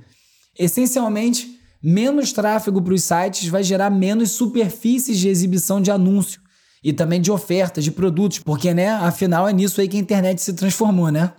Essencialmente, 0.57 1.59
menos 1.83 2.33
tráfego 2.33 2.81
para 2.81 2.95
os 2.95 3.03
sites 3.03 3.49
vai 3.49 3.65
gerar 3.65 3.91
menos 3.91 4.31
superfícies 4.31 5.19
de 5.19 5.29
exibição 5.29 5.83
de 5.83 5.91
anúncio 5.91 6.41
e 6.81 6.93
também 6.93 7.21
de 7.21 7.33
ofertas 7.33 7.83
de 7.83 7.91
produtos, 7.91 8.39
porque, 8.39 8.73
né, 8.73 8.91
afinal 8.91 9.49
é 9.49 9.53
nisso 9.53 9.81
aí 9.81 9.89
que 9.89 9.97
a 9.97 10.01
internet 10.01 10.41
se 10.41 10.53
transformou, 10.53 11.11
né? 11.11 11.33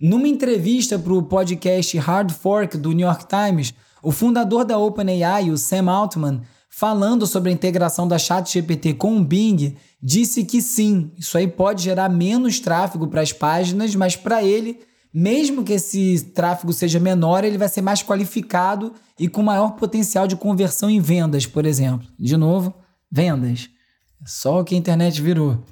Numa 0.00 0.26
entrevista 0.26 0.98
para 0.98 1.12
o 1.12 1.22
podcast 1.22 1.98
Hard 1.98 2.32
Fork 2.32 2.78
do 2.78 2.92
New 2.92 3.06
York 3.06 3.26
Times, 3.28 3.74
o 4.02 4.10
fundador 4.10 4.64
da 4.64 4.78
OpenAI, 4.78 5.50
o 5.50 5.58
Sam 5.58 5.90
Altman, 5.90 6.40
falando 6.76 7.26
sobre 7.26 7.48
a 7.48 7.54
integração 7.54 8.06
da 8.06 8.18
ChatGPT 8.18 8.92
com 8.92 9.16
o 9.16 9.24
Bing, 9.24 9.74
disse 10.02 10.44
que 10.44 10.60
sim, 10.60 11.10
isso 11.16 11.38
aí 11.38 11.48
pode 11.48 11.82
gerar 11.82 12.10
menos 12.10 12.60
tráfego 12.60 13.08
para 13.08 13.22
as 13.22 13.32
páginas, 13.32 13.94
mas 13.94 14.14
para 14.14 14.44
ele, 14.44 14.80
mesmo 15.12 15.64
que 15.64 15.72
esse 15.72 16.32
tráfego 16.34 16.74
seja 16.74 17.00
menor, 17.00 17.44
ele 17.44 17.56
vai 17.56 17.70
ser 17.70 17.80
mais 17.80 18.02
qualificado 18.02 18.92
e 19.18 19.26
com 19.26 19.42
maior 19.42 19.70
potencial 19.70 20.26
de 20.26 20.36
conversão 20.36 20.90
em 20.90 21.00
vendas, 21.00 21.46
por 21.46 21.64
exemplo. 21.64 22.06
De 22.18 22.36
novo, 22.36 22.74
vendas. 23.10 23.70
Só 24.26 24.60
o 24.60 24.64
que 24.64 24.74
a 24.74 24.78
internet 24.78 25.22
virou. 25.22 25.64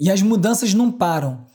E 0.00 0.10
as 0.10 0.20
mudanças 0.20 0.74
não 0.74 0.90
param. 0.90 1.46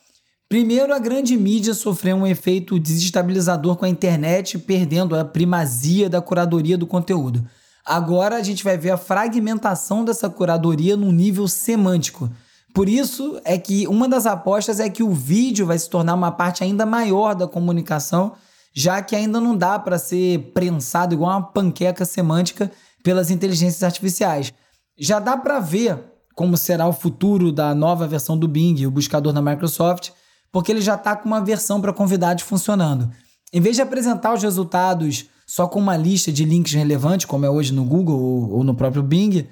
Primeiro, 0.48 0.94
a 0.94 1.00
grande 1.00 1.36
mídia 1.36 1.74
sofreu 1.74 2.16
um 2.16 2.25
efeito 2.25 2.80
desestabilizador 2.80 3.75
com 3.75 3.84
a 3.84 3.90
internet, 3.90 4.58
perdendo 4.58 5.18
a 5.18 5.25
primazia 5.25 6.10
da 6.10 6.22
curadoria 6.22 6.78
do 6.78 6.88
conteúdo. 6.88 7.46
Agora 7.86 8.38
a 8.38 8.44
gente 8.44 8.63
vai 8.63 8.77
ver 8.77 8.92
a 8.92 8.98
fragmentação 8.98 10.04
dessa 10.04 10.30
curadoria 10.30 10.98
num 10.98 11.12
nível 11.12 11.48
semântico. 11.48 12.30
Por 12.74 12.89
isso 12.89 13.39
é 13.46 13.58
que 13.58 13.88
uma 13.88 14.08
das 14.08 14.25
apostas 14.25 14.80
é 14.80 14.89
que 14.89 15.04
o 15.04 15.12
vídeo 15.12 15.65
vai 15.65 15.77
se 15.77 15.89
tornar 15.89 16.13
uma 16.13 16.32
parte 16.32 16.63
ainda 16.63 16.86
maior 16.86 17.36
da 17.36 17.48
comunicação, 17.48 18.34
já 18.74 19.01
que 19.01 19.15
ainda 19.15 19.39
não 19.39 19.56
dá 19.56 19.77
para 19.77 20.00
ser 20.00 20.51
prensado 20.54 21.13
igual 21.13 21.32
uma 21.32 21.44
panqueca 21.44 22.04
semântica 22.04 22.72
pelas 23.04 23.30
inteligências 23.30 23.84
artificiais. 23.84 24.51
Já 24.98 25.20
dá 25.20 25.38
para 25.38 25.60
ver 25.60 25.98
como 26.34 26.58
será 26.58 26.88
o 26.88 26.92
futuro 26.92 27.51
da 27.51 27.74
nova 27.74 28.08
versão 28.08 28.38
do 28.38 28.48
Bing, 28.48 28.86
o 28.86 28.92
buscador 28.92 29.32
da 29.32 29.42
Microsoft 29.42 30.12
porque 30.56 30.72
ele 30.72 30.80
já 30.80 30.96
está 30.96 31.18
com 31.18 31.27
uma 31.27 31.42
versão 31.42 31.82
para 31.82 31.92
convidados 31.92 32.46
funcionando. 32.46 33.12
Em 33.51 33.60
vez 33.60 33.75
de 33.75 33.82
apresentar 33.82 34.34
os 34.34 34.42
resultados 34.42 35.25
só 35.46 35.68
com 35.68 35.80
uma 35.80 35.96
lista 35.96 36.32
de 36.32 36.44
links 36.44 36.74
relevantes, 36.74 37.25
como 37.25 37.46
é 37.46 37.50
hoje 37.50 37.74
no 37.74 37.84
Google 37.86 38.50
ou, 38.52 38.64
no 38.64 38.74
próprio 38.74 39.04
Bing, 39.04 39.48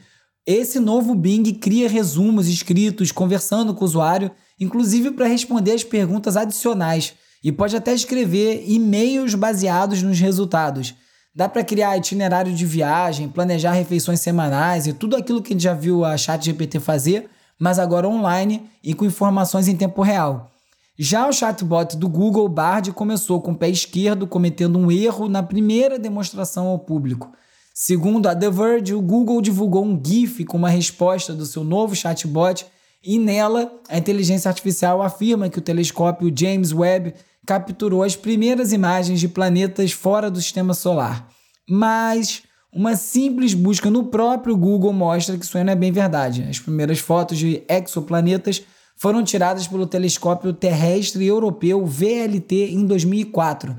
esse 0.45 0.79
novo 0.79 1.15
Bing 1.15 1.43
cria 1.53 1.88
resumos 1.88 2.47
escritos 2.47 3.12
conversando 3.12 3.73
com 3.73 3.81
o 3.81 3.88
usuário, 3.88 4.31
inclusive 4.59 5.12
para 5.12 5.27
responder 5.27 5.71
as 5.71 5.83
perguntas 5.83 6.35
adicionais, 6.35 7.13
e 7.43 7.51
pode 7.51 7.75
até 7.75 7.93
escrever 7.93 8.63
e-mails 8.67 9.35
baseados 9.35 10.01
nos 10.01 10.19
resultados. 10.19 10.95
Dá 11.35 11.50
para 11.50 11.63
criar 11.63 11.97
itinerário 11.97 12.53
de 12.53 12.65
viagem, 12.65 13.29
planejar 13.29 13.71
refeições 13.71 14.19
semanais 14.19 14.85
e 14.85 14.93
tudo 14.93 15.15
aquilo 15.15 15.41
que 15.41 15.51
a 15.51 15.55
gente 15.55 15.63
já 15.63 15.73
viu 15.73 16.05
a 16.05 16.17
ChatGPT 16.17 16.79
fazer, 16.79 17.29
mas 17.59 17.79
agora 17.79 18.07
online 18.07 18.69
e 18.83 18.93
com 18.93 19.05
informações 19.05 19.67
em 19.67 19.75
tempo 19.75 20.01
real. 20.01 20.52
Já 20.97 21.27
o 21.27 21.33
chatbot 21.33 21.97
do 21.97 22.07
Google 22.07 22.47
Bard 22.47 22.91
começou 22.91 23.41
com 23.41 23.51
o 23.51 23.57
pé 23.57 23.67
esquerdo, 23.67 24.27
cometendo 24.27 24.77
um 24.77 24.91
erro 24.91 25.27
na 25.27 25.41
primeira 25.41 25.97
demonstração 25.97 26.67
ao 26.67 26.77
público. 26.77 27.31
Segundo 27.73 28.27
a 28.27 28.35
The 28.35 28.51
Verge, 28.51 28.93
o 28.93 29.01
Google 29.01 29.41
divulgou 29.41 29.83
um 29.83 30.00
GIF 30.00 30.45
com 30.45 30.55
uma 30.55 30.69
resposta 30.69 31.33
do 31.33 31.47
seu 31.47 31.63
novo 31.63 31.95
chatbot 31.95 32.67
e 33.03 33.17
nela 33.17 33.73
a 33.89 33.97
inteligência 33.97 34.47
artificial 34.47 35.01
afirma 35.01 35.50
que 35.50 35.57
o 35.57 35.63
telescópio 35.63 36.31
James 36.33 36.71
Webb 36.71 37.15
capturou 37.43 38.03
as 38.03 38.15
primeiras 38.15 38.71
imagens 38.71 39.19
de 39.19 39.27
planetas 39.27 39.91
fora 39.91 40.29
do 40.29 40.39
sistema 40.39 40.75
solar. 40.75 41.27
Mas 41.67 42.43
uma 42.71 42.95
simples 42.95 43.55
busca 43.55 43.89
no 43.89 44.05
próprio 44.05 44.55
Google 44.55 44.93
mostra 44.93 45.38
que 45.38 45.43
isso 45.43 45.57
não 45.63 45.73
é 45.73 45.75
bem 45.75 45.91
verdade. 45.91 46.45
As 46.47 46.59
primeiras 46.59 47.00
fotos 47.00 47.39
de 47.39 47.63
exoplanetas 47.67 48.62
foram 48.97 49.23
tiradas 49.23 49.67
pelo 49.67 49.85
telescópio 49.85 50.53
terrestre 50.53 51.25
europeu 51.25 51.85
VLT 51.85 52.71
em 52.71 52.85
2004. 52.85 53.75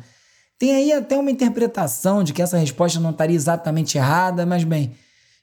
Tem 0.59 0.75
aí 0.75 0.93
até 0.93 1.19
uma 1.19 1.31
interpretação 1.31 2.23
de 2.23 2.33
que 2.33 2.43
essa 2.43 2.59
resposta 2.59 3.01
não 3.01 3.11
estaria 3.11 3.37
exatamente 3.37 3.99
errada, 3.99 4.47
mas 4.47 4.65
bem, 4.65 4.95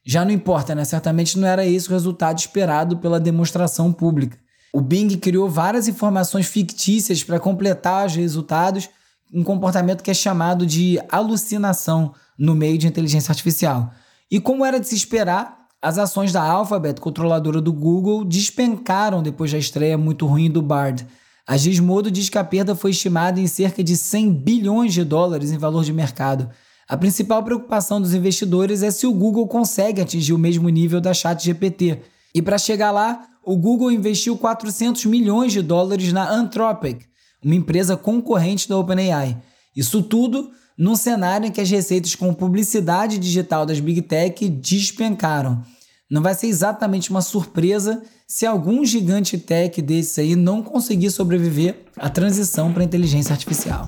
já 0.06 0.25
não 0.25 0.32
importa, 0.32 0.74
né? 0.74 0.84
Certamente 0.84 1.38
não 1.38 1.48
era 1.48 1.66
esse 1.66 1.90
o 1.90 1.92
resultado 1.92 2.40
esperado 2.40 2.98
pela 2.98 3.20
demonstração 3.20 3.92
pública. 3.92 4.38
O 4.74 4.82
Bing 4.82 5.18
criou 5.18 5.50
várias 5.50 5.88
informações 5.88 6.48
fictícias 6.48 7.24
para 7.24 7.40
completar 7.40 8.08
os 8.08 8.16
resultados, 8.16 8.90
um 9.34 9.44
comportamento 9.44 10.01
que 10.01 10.12
é 10.12 10.13
chamado 10.13 10.66
de 10.66 11.00
alucinação 11.10 12.13
no 12.38 12.56
meio 12.56 12.78
de 12.78 12.88
inteligência 12.88 13.32
artificial. 13.32 13.92
E 14.30 14.40
como 14.40 14.66
era 14.66 14.80
de 14.80 14.88
se 14.88 14.96
esperar, 14.96 15.61
as 15.82 15.98
ações 15.98 16.32
da 16.32 16.44
Alphabet, 16.44 17.02
controladora 17.02 17.60
do 17.60 17.74
Google, 17.74 18.24
despencaram 18.24 19.24
depois 19.24 19.52
da 19.52 19.58
estreia 19.58 19.98
muito 19.98 20.28
ruim 20.28 20.50
do 20.50 20.62
Bard. 20.62 21.08
A 21.48 21.58
Gizmodo 21.58 22.12
diz 22.12 22.30
que 22.30 22.38
a 22.38 22.44
perda 22.44 22.76
foi 22.76 22.92
estimada 22.92 23.40
em 23.40 23.48
cerca 23.48 23.84
de 23.84 23.98
100 23.98 24.32
bilhões 24.32 24.94
de 24.94 25.04
dólares 25.04 25.52
em 25.52 25.58
valor 25.58 25.84
de 25.84 25.92
mercado. 25.92 26.50
A 26.88 26.96
principal 26.96 27.42
preocupação 27.42 28.00
dos 28.00 28.14
investidores 28.14 28.84
é 28.84 28.92
se 28.92 29.08
o 29.08 29.14
Google 29.14 29.48
consegue 29.48 30.02
atingir 30.02 30.34
o 30.34 30.38
mesmo 30.38 30.70
nível 30.70 31.02
da 31.02 31.16
ChatGPT. 31.16 32.00
E 32.36 32.42
para 32.44 32.60
chegar 32.60 32.92
lá, 32.92 33.28
o 33.44 33.58
Google 33.58 33.92
investiu 33.92 34.38
400 34.38 35.06
milhões 35.06 35.52
de 35.52 35.64
dólares 35.64 36.14
na 36.14 36.30
Anthropic, 36.30 37.06
uma 37.44 37.56
empresa 37.56 37.98
concorrente 37.98 38.70
da 38.70 38.78
OpenAI. 38.78 39.36
Isso 39.76 40.04
tudo 40.04 40.52
num 40.82 40.96
cenário 40.96 41.46
em 41.46 41.52
que 41.52 41.62
as 41.62 41.70
receitas 41.70 42.16
com 42.16 42.34
publicidade 42.34 43.20
digital 43.20 43.68
das 43.68 43.80
Big 43.80 44.02
Tech 44.02 44.50
despencaram. 44.50 45.62
Não 46.10 46.24
vai 46.24 46.34
ser 46.34 46.48
exatamente 46.48 47.12
uma 47.12 47.22
surpresa 47.22 48.02
se 48.28 48.48
algum 48.48 48.84
gigante 48.84 49.38
tech 49.38 49.80
desse 49.80 50.20
aí 50.20 50.36
não 50.36 50.64
conseguir 50.64 51.12
sobreviver 51.12 51.86
à 51.96 52.10
transição 52.10 52.74
para 52.74 52.82
a 52.82 52.86
inteligência 52.86 53.32
artificial. 53.32 53.88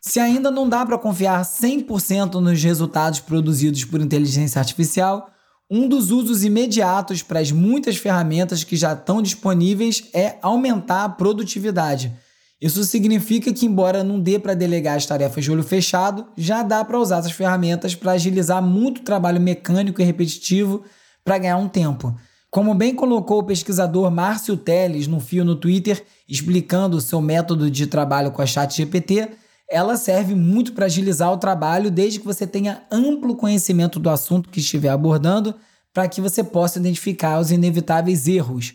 Se 0.00 0.20
ainda 0.20 0.52
não 0.52 0.68
dá 0.68 0.86
para 0.86 0.96
confiar 0.96 1.42
100% 1.42 2.34
nos 2.34 2.62
resultados 2.62 3.18
produzidos 3.18 3.84
por 3.84 4.00
inteligência 4.00 4.60
artificial, 4.60 5.32
Um 5.68 5.88
dos 5.88 6.12
usos 6.12 6.44
imediatos 6.44 7.22
para 7.22 7.40
as 7.40 7.50
muitas 7.50 7.96
ferramentas 7.96 8.62
que 8.62 8.76
já 8.76 8.92
estão 8.92 9.20
disponíveis 9.20 10.08
é 10.14 10.36
aumentar 10.40 11.04
a 11.04 11.08
produtividade. 11.08 12.12
Isso 12.60 12.84
significa 12.84 13.52
que, 13.52 13.66
embora 13.66 14.04
não 14.04 14.20
dê 14.20 14.38
para 14.38 14.54
delegar 14.54 14.96
as 14.96 15.06
tarefas 15.06 15.42
de 15.42 15.50
olho 15.50 15.64
fechado, 15.64 16.26
já 16.36 16.62
dá 16.62 16.84
para 16.84 17.00
usar 17.00 17.18
essas 17.18 17.32
ferramentas 17.32 17.96
para 17.96 18.12
agilizar 18.12 18.62
muito 18.62 19.02
trabalho 19.02 19.40
mecânico 19.40 20.00
e 20.00 20.04
repetitivo 20.04 20.84
para 21.24 21.36
ganhar 21.36 21.56
um 21.56 21.68
tempo. 21.68 22.16
Como 22.48 22.72
bem 22.72 22.94
colocou 22.94 23.40
o 23.40 23.44
pesquisador 23.44 24.08
Márcio 24.08 24.56
Teles 24.56 25.08
no 25.08 25.18
fio 25.18 25.44
no 25.44 25.56
Twitter, 25.56 26.02
explicando 26.28 26.96
o 26.96 27.00
seu 27.00 27.20
método 27.20 27.68
de 27.68 27.88
trabalho 27.88 28.30
com 28.30 28.40
a 28.40 28.46
ChatGPT, 28.46 29.28
ela 29.68 29.96
serve 29.96 30.34
muito 30.34 30.72
para 30.72 30.86
agilizar 30.86 31.32
o 31.32 31.38
trabalho 31.38 31.90
desde 31.90 32.20
que 32.20 32.26
você 32.26 32.46
tenha 32.46 32.82
amplo 32.90 33.36
conhecimento 33.36 33.98
do 33.98 34.08
assunto 34.08 34.48
que 34.48 34.60
estiver 34.60 34.90
abordando, 34.90 35.54
para 35.92 36.08
que 36.08 36.20
você 36.20 36.44
possa 36.44 36.78
identificar 36.78 37.40
os 37.40 37.50
inevitáveis 37.50 38.28
erros. 38.28 38.74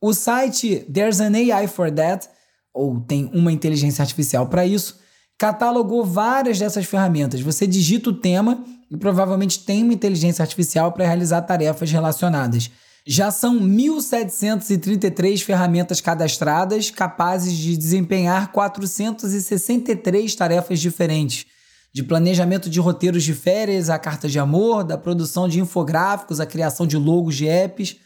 O 0.00 0.14
site 0.14 0.86
There's 0.92 1.20
an 1.20 1.32
AI 1.34 1.66
for 1.66 1.90
That 1.90 2.28
ou 2.72 3.00
tem 3.00 3.30
uma 3.34 3.52
inteligência 3.52 4.02
artificial 4.02 4.46
para 4.46 4.64
isso, 4.64 4.98
catalogou 5.36 6.04
várias 6.04 6.58
dessas 6.58 6.86
ferramentas. 6.86 7.40
Você 7.40 7.66
digita 7.66 8.10
o 8.10 8.14
tema 8.14 8.64
e 8.90 8.96
provavelmente 8.96 9.64
tem 9.64 9.82
uma 9.82 9.92
inteligência 9.92 10.42
artificial 10.42 10.92
para 10.92 11.06
realizar 11.06 11.42
tarefas 11.42 11.90
relacionadas. 11.90 12.70
Já 13.06 13.30
são 13.30 13.58
1.733 13.58 15.42
ferramentas 15.42 16.00
cadastradas 16.00 16.90
capazes 16.90 17.54
de 17.54 17.76
desempenhar 17.76 18.52
463 18.52 20.34
tarefas 20.34 20.80
diferentes, 20.80 21.46
de 21.92 22.02
planejamento 22.02 22.68
de 22.68 22.78
roteiros 22.78 23.24
de 23.24 23.34
férias 23.34 23.90
a 23.90 23.98
cartas 23.98 24.30
de 24.30 24.38
amor, 24.38 24.84
da 24.84 24.98
produção 24.98 25.48
de 25.48 25.60
infográficos, 25.60 26.40
a 26.40 26.46
criação 26.46 26.86
de 26.86 26.96
logos 26.96 27.36
de 27.36 27.48
apps 27.48 27.96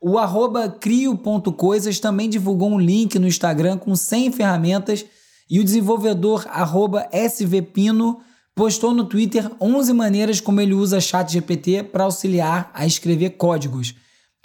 o 0.00 0.18
arroba 0.18 0.68
crio.coisas 0.68 1.98
também 1.98 2.28
divulgou 2.28 2.70
um 2.70 2.78
link 2.78 3.18
no 3.18 3.26
Instagram 3.26 3.78
com 3.78 3.96
100 3.96 4.32
ferramentas 4.32 5.04
e 5.48 5.58
o 5.58 5.64
desenvolvedor 5.64 6.46
arroba 6.48 7.08
svpino 7.12 8.20
postou 8.54 8.92
no 8.92 9.04
Twitter 9.04 9.50
11 9.60 9.92
maneiras 9.94 10.40
como 10.40 10.60
ele 10.60 10.74
usa 10.74 11.00
ChatGPT 11.00 11.82
para 11.84 12.04
auxiliar 12.04 12.70
a 12.74 12.86
escrever 12.86 13.30
códigos. 13.30 13.94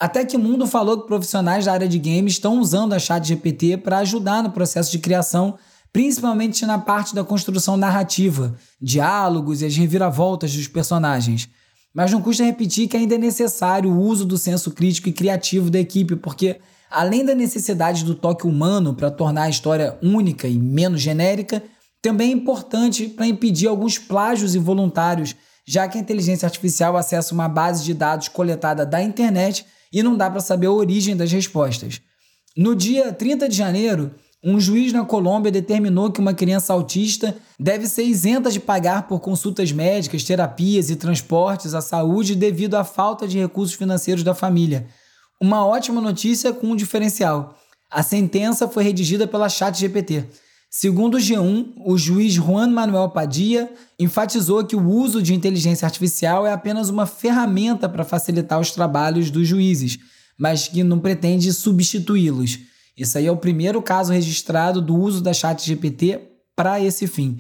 Até 0.01 0.25
que 0.25 0.36
Mundo 0.36 0.65
falou 0.65 1.00
que 1.00 1.05
profissionais 1.05 1.65
da 1.65 1.74
área 1.74 1.88
de 1.88 2.00
games 2.00 2.34
estão 2.34 2.60
usando 2.60 2.93
a 2.93 2.98
ChatGPT 2.98 3.77
para 3.77 4.00
ajudar 4.00 4.41
no 4.41 4.50
processo 4.50 4.91
de 4.91 4.98
criação, 4.98 5.60
principalmente 5.93 6.65
na 6.65 6.79
parte 6.79 7.13
da 7.13 7.24
construção 7.24 7.77
narrativa, 7.77 8.55
diálogos 8.81 9.62
e 9.62 9.65
as 9.67 9.75
reviravoltas 9.75 10.55
dos 10.55 10.67
personagens. 10.67 11.48
Mas 11.93 12.12
não 12.12 12.20
custa 12.20 12.43
repetir 12.43 12.88
que 12.88 12.98
ainda 12.98 13.13
é 13.13 13.17
necessário 13.20 13.91
o 13.91 14.01
uso 14.01 14.25
do 14.25 14.39
senso 14.39 14.72
crítico 14.72 15.08
e 15.08 15.13
criativo 15.13 15.70
da 15.70 15.77
equipe, 15.77 16.15
porque 16.15 16.60
além 16.89 17.24
da 17.24 17.36
necessidade 17.36 18.03
do 18.03 18.15
toque 18.15 18.48
humano 18.48 18.96
para 18.96 19.12
tornar 19.12 19.43
a 19.43 19.50
história 19.50 20.00
única 20.01 20.48
e 20.48 20.58
menos 20.58 21.00
genérica, 21.00 21.62
também 22.01 22.31
é 22.31 22.34
importante 22.34 23.08
para 23.08 23.27
impedir 23.27 23.67
alguns 23.67 24.00
plágios 24.00 24.55
involuntários, 24.55 25.36
já 25.63 25.88
que 25.88 26.00
a 26.00 26.01
inteligência 26.01 26.48
artificial 26.48 26.98
acessa 26.98 27.36
uma 27.36 27.48
base 27.48 27.84
de 27.84 27.93
dados 27.93 28.29
coletada 28.29 28.84
da 28.84 29.00
internet 29.00 29.63
e 29.91 30.01
não 30.01 30.15
dá 30.15 30.29
para 30.29 30.39
saber 30.39 30.67
a 30.67 30.71
origem 30.71 31.15
das 31.15 31.31
respostas. 31.31 32.01
No 32.55 32.75
dia 32.75 33.12
30 33.13 33.48
de 33.48 33.55
janeiro, 33.55 34.12
um 34.43 34.60
juiz 34.60 34.91
na 34.91 35.05
Colômbia 35.05 35.51
determinou 35.51 36.12
que 36.12 36.19
uma 36.19 36.33
criança 36.33 36.74
autista 36.74 37.38
deve 37.60 37.86
ser 37.86 38.03
isenta 38.03 38.50
de 38.50 38.60
pagar 38.60 39.07
por 39.07 39.19
consultas 39.19 39.71
médicas, 39.71 40.24
terapias 40.24 40.89
e 40.89 40.95
transportes 40.95 41.75
à 41.75 41.81
saúde 41.81 42.36
devido 42.36 42.75
à 42.75 42.83
falta 42.83 43.27
de 43.27 43.38
recursos 43.38 43.75
financeiros 43.75 44.23
da 44.23 44.34
família. 44.34 44.88
Uma 45.39 45.65
ótima 45.65 46.01
notícia 46.01 46.51
com 46.51 46.67
um 46.67 46.75
diferencial. 46.75 47.56
A 47.89 48.01
sentença 48.01 48.67
foi 48.67 48.84
redigida 48.84 49.27
pela 49.27 49.47
ChatGPT. 49.47 50.25
Segundo 50.73 51.15
o 51.15 51.19
G1, 51.19 51.73
o 51.86 51.97
juiz 51.97 52.31
Juan 52.31 52.69
Manuel 52.69 53.10
Padilla 53.10 53.69
enfatizou 53.99 54.63
que 54.63 54.73
o 54.73 54.89
uso 54.89 55.21
de 55.21 55.34
inteligência 55.34 55.86
artificial 55.86 56.47
é 56.47 56.53
apenas 56.53 56.88
uma 56.88 57.05
ferramenta 57.05 57.89
para 57.89 58.05
facilitar 58.05 58.57
os 58.57 58.71
trabalhos 58.71 59.29
dos 59.29 59.45
juízes, 59.45 59.99
mas 60.39 60.69
que 60.69 60.81
não 60.81 60.97
pretende 60.97 61.51
substituí-los. 61.51 62.57
Isso 62.97 63.17
aí 63.17 63.27
é 63.27 63.31
o 63.31 63.36
primeiro 63.36 63.81
caso 63.81 64.13
registrado 64.13 64.81
do 64.81 64.95
uso 64.95 65.21
da 65.21 65.34
ChatGPT 65.34 66.21
para 66.55 66.79
esse 66.79 67.05
fim. 67.05 67.38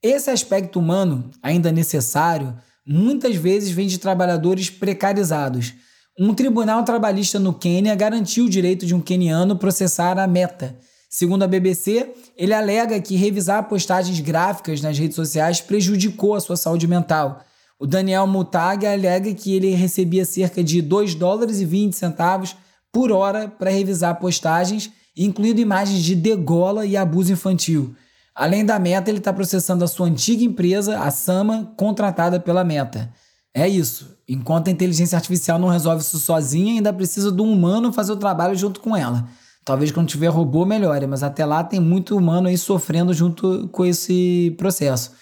Esse 0.00 0.30
aspecto 0.30 0.78
humano, 0.78 1.32
ainda 1.42 1.72
necessário, 1.72 2.56
muitas 2.86 3.34
vezes 3.34 3.70
vem 3.70 3.88
de 3.88 3.98
trabalhadores 3.98 4.70
precarizados. 4.70 5.74
Um 6.16 6.32
tribunal 6.32 6.84
trabalhista 6.84 7.40
no 7.40 7.52
Quênia 7.52 7.96
garantiu 7.96 8.44
o 8.44 8.48
direito 8.48 8.86
de 8.86 8.94
um 8.94 9.00
queniano 9.00 9.58
processar 9.58 10.16
a 10.16 10.28
Meta. 10.28 10.78
Segundo 11.08 11.42
a 11.42 11.46
BBC, 11.46 12.12
ele 12.36 12.52
alega 12.52 13.00
que 13.00 13.16
revisar 13.16 13.66
postagens 13.66 14.20
gráficas 14.20 14.82
nas 14.82 14.98
redes 14.98 15.16
sociais 15.16 15.60
prejudicou 15.60 16.34
a 16.34 16.40
sua 16.40 16.56
saúde 16.56 16.86
mental. 16.86 17.40
O 17.78 17.86
Daniel 17.86 18.26
Mutag 18.26 18.86
alega 18.86 19.32
que 19.32 19.54
ele 19.54 19.70
recebia 19.70 20.24
cerca 20.24 20.62
de 20.62 20.82
2 20.82 21.14
dólares 21.14 21.60
e 21.60 21.64
20 21.64 21.94
centavos 21.94 22.54
por 22.92 23.10
hora 23.10 23.48
para 23.48 23.70
revisar 23.70 24.18
postagens, 24.18 24.90
incluindo 25.16 25.60
imagens 25.60 26.02
de 26.02 26.14
degola 26.14 26.84
e 26.84 26.96
abuso 26.96 27.32
infantil. 27.32 27.94
Além 28.34 28.64
da 28.64 28.78
Meta, 28.78 29.10
ele 29.10 29.18
está 29.18 29.32
processando 29.32 29.84
a 29.84 29.88
sua 29.88 30.06
antiga 30.06 30.44
empresa, 30.44 30.98
a 31.00 31.10
Sama, 31.10 31.72
contratada 31.76 32.38
pela 32.38 32.64
Meta. 32.64 33.10
É 33.54 33.66
isso. 33.66 34.16
Enquanto 34.28 34.68
a 34.68 34.70
inteligência 34.70 35.16
artificial 35.16 35.58
não 35.58 35.68
resolve 35.68 36.02
isso 36.02 36.18
sozinha, 36.18 36.74
ainda 36.74 36.92
precisa 36.92 37.32
de 37.32 37.40
um 37.40 37.50
humano 37.50 37.92
fazer 37.92 38.12
o 38.12 38.16
trabalho 38.16 38.54
junto 38.54 38.80
com 38.80 38.96
ela. 38.96 39.26
Talvez 39.68 39.92
quando 39.92 40.08
tiver 40.08 40.28
robô 40.28 40.64
melhore, 40.64 41.06
mas 41.06 41.22
até 41.22 41.44
lá 41.44 41.62
tem 41.62 41.78
muito 41.78 42.16
humano 42.16 42.48
aí 42.48 42.56
sofrendo 42.56 43.12
junto 43.12 43.68
com 43.68 43.84
esse 43.84 44.54
processo. 44.56 45.12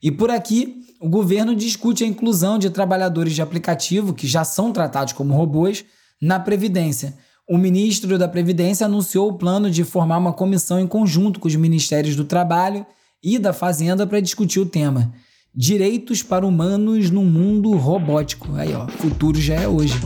E 0.00 0.12
por 0.12 0.30
aqui, 0.30 0.76
o 1.00 1.08
governo 1.08 1.56
discute 1.56 2.04
a 2.04 2.06
inclusão 2.06 2.56
de 2.56 2.70
trabalhadores 2.70 3.34
de 3.34 3.42
aplicativo 3.42 4.14
que 4.14 4.28
já 4.28 4.44
são 4.44 4.70
tratados 4.70 5.12
como 5.12 5.34
robôs 5.34 5.84
na 6.22 6.38
Previdência. 6.38 7.14
O 7.50 7.58
ministro 7.58 8.16
da 8.16 8.28
Previdência 8.28 8.86
anunciou 8.86 9.28
o 9.28 9.36
plano 9.36 9.68
de 9.68 9.82
formar 9.82 10.18
uma 10.18 10.32
comissão 10.32 10.78
em 10.78 10.86
conjunto 10.86 11.40
com 11.40 11.48
os 11.48 11.56
ministérios 11.56 12.14
do 12.14 12.22
Trabalho 12.22 12.86
e 13.20 13.40
da 13.40 13.52
Fazenda 13.52 14.06
para 14.06 14.20
discutir 14.20 14.60
o 14.60 14.66
tema. 14.66 15.12
Direitos 15.52 16.22
para 16.22 16.46
humanos 16.46 17.10
num 17.10 17.24
mundo 17.24 17.72
robótico. 17.72 18.54
Aí, 18.54 18.72
ó, 18.72 18.86
futuro 18.86 19.40
já 19.40 19.56
é 19.56 19.66
hoje. 19.66 19.98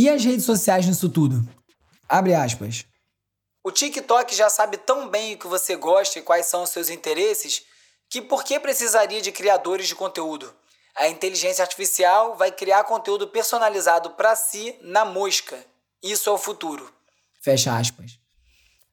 E 0.00 0.08
as 0.08 0.24
redes 0.24 0.44
sociais 0.44 0.86
nisso 0.86 1.08
tudo? 1.08 1.44
Abre 2.08 2.32
aspas. 2.32 2.84
O 3.64 3.72
TikTok 3.72 4.32
já 4.32 4.48
sabe 4.48 4.76
tão 4.76 5.08
bem 5.08 5.34
o 5.34 5.38
que 5.38 5.48
você 5.48 5.74
gosta 5.74 6.20
e 6.20 6.22
quais 6.22 6.46
são 6.46 6.62
os 6.62 6.70
seus 6.70 6.88
interesses 6.88 7.62
que 8.08 8.22
por 8.22 8.44
que 8.44 8.60
precisaria 8.60 9.20
de 9.20 9.32
criadores 9.32 9.88
de 9.88 9.96
conteúdo? 9.96 10.54
A 10.96 11.08
inteligência 11.08 11.64
artificial 11.64 12.36
vai 12.36 12.52
criar 12.52 12.84
conteúdo 12.84 13.26
personalizado 13.26 14.10
para 14.10 14.36
si 14.36 14.76
na 14.82 15.04
mosca. 15.04 15.58
Isso 16.00 16.30
é 16.30 16.32
o 16.32 16.38
futuro. 16.38 16.88
Fecha 17.42 17.76
aspas. 17.76 18.20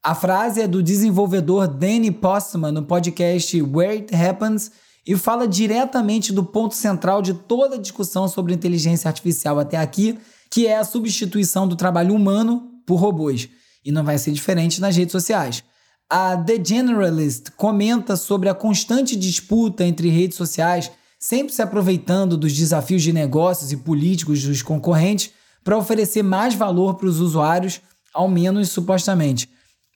A 0.02 0.16
frase 0.16 0.60
é 0.60 0.68
do 0.68 0.82
desenvolvedor 0.82 1.68
Danny 1.68 2.10
Postman 2.10 2.72
no 2.72 2.84
podcast 2.84 3.62
Where 3.62 3.98
It 3.98 4.16
Happens 4.16 4.72
e 5.06 5.16
fala 5.16 5.48
diretamente 5.48 6.34
do 6.34 6.44
ponto 6.44 6.74
central 6.74 7.22
de 7.22 7.36
toda 7.36 7.76
a 7.76 7.80
discussão 7.80 8.28
sobre 8.28 8.56
inteligência 8.56 9.08
artificial 9.08 9.60
até 9.60 9.78
aqui, 9.78 10.20
que 10.56 10.68
é 10.68 10.78
a 10.78 10.86
substituição 10.86 11.68
do 11.68 11.76
trabalho 11.76 12.16
humano 12.16 12.80
por 12.86 12.96
robôs. 12.96 13.50
E 13.84 13.92
não 13.92 14.06
vai 14.06 14.18
ser 14.18 14.32
diferente 14.32 14.80
nas 14.80 14.96
redes 14.96 15.12
sociais. 15.12 15.62
A 16.10 16.38
The 16.38 16.64
Generalist 16.64 17.52
comenta 17.58 18.16
sobre 18.16 18.48
a 18.48 18.54
constante 18.54 19.18
disputa 19.18 19.84
entre 19.84 20.08
redes 20.08 20.38
sociais, 20.38 20.90
sempre 21.20 21.54
se 21.54 21.62
aproveitando 21.62 22.38
dos 22.38 22.56
desafios 22.56 23.04
de 23.04 23.12
negócios 23.12 23.74
e 23.74 23.76
políticos 23.76 24.46
dos 24.46 24.62
concorrentes 24.62 25.32
para 25.62 25.78
oferecer 25.78 26.24
mais 26.24 26.56
valor 26.56 26.96
para 26.96 27.08
os 27.08 27.20
usuários, 27.20 27.82
ao 28.14 28.30
menos 28.30 28.70
supostamente. 28.70 29.50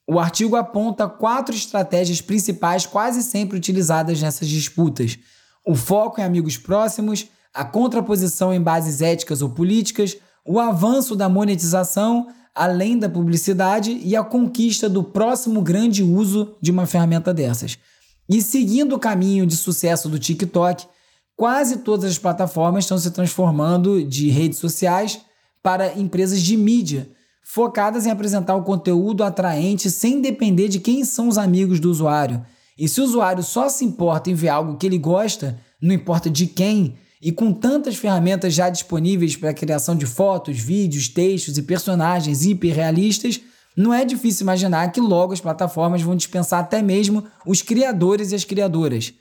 O 0.06 0.20
artigo 0.20 0.58
aponta 0.58 1.08
quatro 1.08 1.56
estratégias 1.56 2.20
principais 2.20 2.86
quase 2.86 3.24
sempre 3.24 3.56
utilizadas 3.56 4.22
nessas 4.22 4.50
disputas: 4.50 5.18
o 5.66 5.74
foco 5.74 6.20
em 6.20 6.26
amigos 6.26 6.58
próximos, 6.58 7.28
a 7.54 7.64
contraposição 7.64 8.54
em 8.54 8.62
bases 8.62 9.02
éticas 9.02 9.42
ou 9.42 9.52
políticas, 9.52 10.18
o 10.50 10.60
avanço 10.60 11.16
da 11.16 11.30
monetização 11.30 12.26
além 12.56 12.98
da 12.98 13.08
publicidade 13.08 14.02
e 14.04 14.16
a 14.16 14.24
conquista 14.24 14.90
do 14.90 15.04
próximo 15.04 15.62
grande 15.62 16.02
uso 16.02 16.56
de 16.60 16.72
uma 16.72 16.88
ferramenta 16.88 17.32
dessas. 17.32 17.78
E 18.28 18.42
seguindo 18.42 18.96
o 18.96 19.00
caminho 19.00 19.46
de 19.46 19.56
sucesso 19.56 20.10
do 20.10 20.18
TikTok, 20.18 20.88
quase 21.36 21.78
todas 21.78 22.10
as 22.10 22.18
plataformas 22.18 22.84
estão 22.84 22.98
se 22.98 23.12
transformando 23.12 24.04
de 24.04 24.32
redes 24.32 24.58
sociais 24.58 25.22
para 25.62 25.94
empresas 25.94 26.42
de 26.42 26.58
mídia, 26.58 27.12
focadas 27.44 28.08
em 28.08 28.12
apresentar 28.12 28.56
o 28.56 28.64
conteúdo 28.64 29.24
atraente 29.24 29.92
sem 29.92 30.20
depender 30.20 30.68
de 30.68 30.80
quem 30.80 31.06
são 31.06 31.28
os 31.28 31.38
amigos 31.38 31.80
do 31.80 31.92
usuário. 31.92 32.44
E 32.76 32.90
se 32.90 33.00
o 33.00 33.04
usuário 33.04 33.44
só 33.44 33.70
se 33.70 33.86
importa 33.86 34.32
em 34.32 34.34
ver 34.34 34.50
algo 34.50 34.78
que 34.78 34.88
ele 34.88 34.98
gosta, 34.98 35.60
não 35.80 35.94
importa 35.94 36.28
de 36.28 36.48
quem, 36.48 36.98
e 37.22 37.32
com 37.32 37.52
tantas 37.52 37.96
ferramentas 37.96 38.54
já 38.54 38.70
disponíveis 38.70 39.36
para 39.36 39.50
a 39.50 39.54
criação 39.54 39.96
de 39.96 40.06
fotos, 40.06 40.58
vídeos, 40.58 41.08
textos 41.10 41.58
e 41.58 41.62
personagens 41.62 42.46
hiperrealistas, 42.46 43.42
não 43.76 43.94
é 43.94 44.06
difícil 44.06 44.44
imaginar 44.44 44.92
que 44.92 45.00
logo 45.00 45.34
as 45.34 45.42
plataformas 45.42 46.02
vão 46.02 46.16
dispensar 46.16 46.62
até 46.62 46.82
mesmo 46.82 47.24
os 47.46 47.62
criadores 47.62 48.32
e 48.32 48.36
as 48.36 48.44
criadoras. 48.44 49.14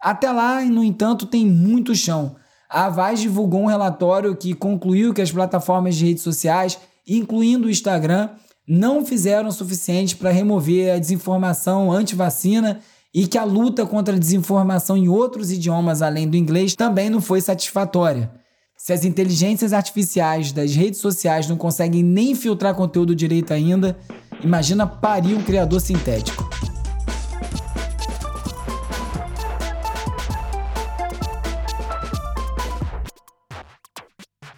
Até 0.00 0.30
lá, 0.30 0.62
no 0.64 0.84
entanto, 0.84 1.26
tem 1.26 1.46
muito 1.46 1.94
chão. 1.94 2.36
A 2.68 2.86
Avaz 2.86 3.20
divulgou 3.20 3.62
um 3.62 3.66
relatório 3.66 4.34
que 4.36 4.54
concluiu 4.54 5.14
que 5.14 5.22
as 5.22 5.30
plataformas 5.30 5.96
de 5.96 6.06
redes 6.06 6.22
sociais 6.22 6.78
incluindo 7.06 7.66
o 7.66 7.70
Instagram, 7.70 8.30
não 8.66 9.04
fizeram 9.04 9.48
o 9.48 9.52
suficiente 9.52 10.16
para 10.16 10.30
remover 10.30 10.94
a 10.94 10.98
desinformação 10.98 11.92
anti-vacina 11.92 12.80
e 13.14 13.28
que 13.28 13.38
a 13.38 13.44
luta 13.44 13.86
contra 13.86 14.16
a 14.16 14.18
desinformação 14.18 14.96
em 14.96 15.08
outros 15.08 15.52
idiomas 15.52 16.02
além 16.02 16.28
do 16.28 16.36
inglês 16.36 16.74
também 16.74 17.08
não 17.08 17.20
foi 17.20 17.40
satisfatória. 17.40 18.28
Se 18.76 18.92
as 18.92 19.04
inteligências 19.04 19.72
artificiais 19.72 20.50
das 20.50 20.74
redes 20.74 20.98
sociais 21.00 21.48
não 21.48 21.56
conseguem 21.56 22.02
nem 22.02 22.34
filtrar 22.34 22.74
conteúdo 22.74 23.14
direito 23.14 23.54
ainda, 23.54 23.96
imagina 24.42 24.84
parir 24.84 25.34
um 25.34 25.42
criador 25.42 25.80
sintético. 25.80 26.44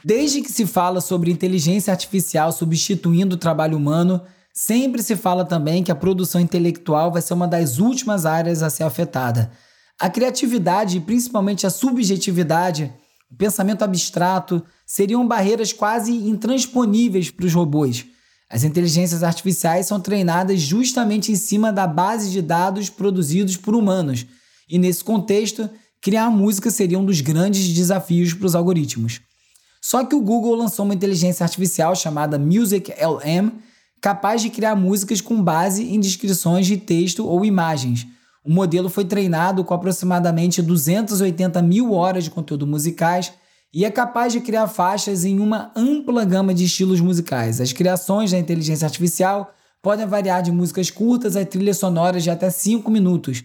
Desde 0.02 0.40
que 0.40 0.50
se 0.50 0.64
fala 0.64 1.00
sobre 1.00 1.30
inteligência 1.30 1.90
artificial 1.90 2.52
substituindo 2.52 3.34
o 3.34 3.38
trabalho 3.38 3.76
humano, 3.76 4.22
sempre 4.58 5.02
se 5.02 5.14
fala 5.14 5.44
também 5.44 5.84
que 5.84 5.92
a 5.92 5.94
produção 5.94 6.40
intelectual 6.40 7.12
vai 7.12 7.20
ser 7.20 7.34
uma 7.34 7.46
das 7.46 7.78
últimas 7.78 8.24
áreas 8.24 8.62
a 8.62 8.70
ser 8.70 8.84
afetada. 8.84 9.52
A 10.00 10.08
criatividade 10.08 10.96
e 10.96 11.00
principalmente 11.00 11.66
a 11.66 11.70
subjetividade, 11.70 12.90
o 13.30 13.36
pensamento 13.36 13.82
abstrato, 13.82 14.62
seriam 14.86 15.28
barreiras 15.28 15.74
quase 15.74 16.10
intransponíveis 16.10 17.30
para 17.30 17.44
os 17.44 17.52
robôs. 17.52 18.06
As 18.48 18.64
inteligências 18.64 19.22
artificiais 19.22 19.84
são 19.84 20.00
treinadas 20.00 20.62
justamente 20.62 21.30
em 21.30 21.36
cima 21.36 21.70
da 21.70 21.86
base 21.86 22.30
de 22.30 22.40
dados 22.40 22.88
produzidos 22.88 23.58
por 23.58 23.74
humanos, 23.74 24.24
e 24.66 24.78
nesse 24.78 25.04
contexto, 25.04 25.68
criar 26.00 26.30
música 26.30 26.70
seria 26.70 26.98
um 26.98 27.04
dos 27.04 27.20
grandes 27.20 27.68
desafios 27.74 28.32
para 28.32 28.46
os 28.46 28.54
algoritmos. 28.54 29.20
Só 29.82 30.02
que 30.02 30.14
o 30.14 30.22
Google 30.22 30.54
lançou 30.54 30.86
uma 30.86 30.94
inteligência 30.94 31.44
artificial 31.44 31.94
chamada 31.94 32.38
Music 32.38 32.90
LM, 32.92 33.52
capaz 34.00 34.42
de 34.42 34.50
criar 34.50 34.76
músicas 34.76 35.20
com 35.20 35.42
base 35.42 35.84
em 35.84 35.98
descrições 35.98 36.66
de 36.66 36.76
texto 36.76 37.26
ou 37.26 37.44
imagens. 37.44 38.06
O 38.44 38.50
modelo 38.52 38.88
foi 38.88 39.04
treinado 39.04 39.64
com 39.64 39.74
aproximadamente 39.74 40.62
280 40.62 41.60
mil 41.62 41.92
horas 41.92 42.24
de 42.24 42.30
conteúdo 42.30 42.66
musicais 42.66 43.32
e 43.74 43.84
é 43.84 43.90
capaz 43.90 44.32
de 44.32 44.40
criar 44.40 44.68
faixas 44.68 45.24
em 45.24 45.40
uma 45.40 45.72
ampla 45.74 46.24
gama 46.24 46.54
de 46.54 46.64
estilos 46.64 47.00
musicais. 47.00 47.60
As 47.60 47.72
criações 47.72 48.30
da 48.30 48.38
inteligência 48.38 48.86
artificial 48.86 49.52
podem 49.82 50.06
variar 50.06 50.42
de 50.42 50.52
músicas 50.52 50.90
curtas 50.90 51.36
a 51.36 51.44
trilhas 51.44 51.78
sonoras 51.78 52.22
de 52.22 52.30
até 52.30 52.48
5 52.48 52.90
minutos. 52.90 53.42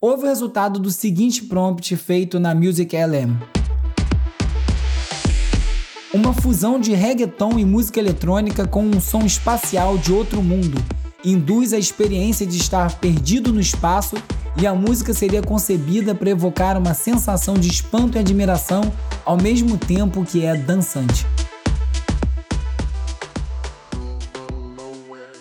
Houve 0.00 0.24
o 0.24 0.28
resultado 0.28 0.78
do 0.78 0.90
seguinte 0.90 1.44
prompt 1.44 1.96
feito 1.96 2.38
na 2.38 2.54
Music 2.54 2.96
LM 2.96 3.57
uma 6.12 6.32
fusão 6.32 6.80
de 6.80 6.94
reggaeton 6.94 7.58
e 7.58 7.64
música 7.64 8.00
eletrônica 8.00 8.66
com 8.66 8.82
um 8.82 9.00
som 9.00 9.26
espacial 9.26 9.98
de 9.98 10.10
outro 10.12 10.42
mundo. 10.42 10.82
Induz 11.22 11.72
a 11.74 11.78
experiência 11.78 12.46
de 12.46 12.56
estar 12.56 12.98
perdido 12.98 13.52
no 13.52 13.60
espaço 13.60 14.16
e 14.56 14.66
a 14.66 14.74
música 14.74 15.12
seria 15.12 15.42
concebida 15.42 16.14
para 16.14 16.30
evocar 16.30 16.78
uma 16.78 16.94
sensação 16.94 17.54
de 17.54 17.68
espanto 17.68 18.16
e 18.16 18.20
admiração 18.20 18.90
ao 19.24 19.36
mesmo 19.36 19.76
tempo 19.76 20.24
que 20.24 20.44
é 20.44 20.56
dançante. 20.56 21.26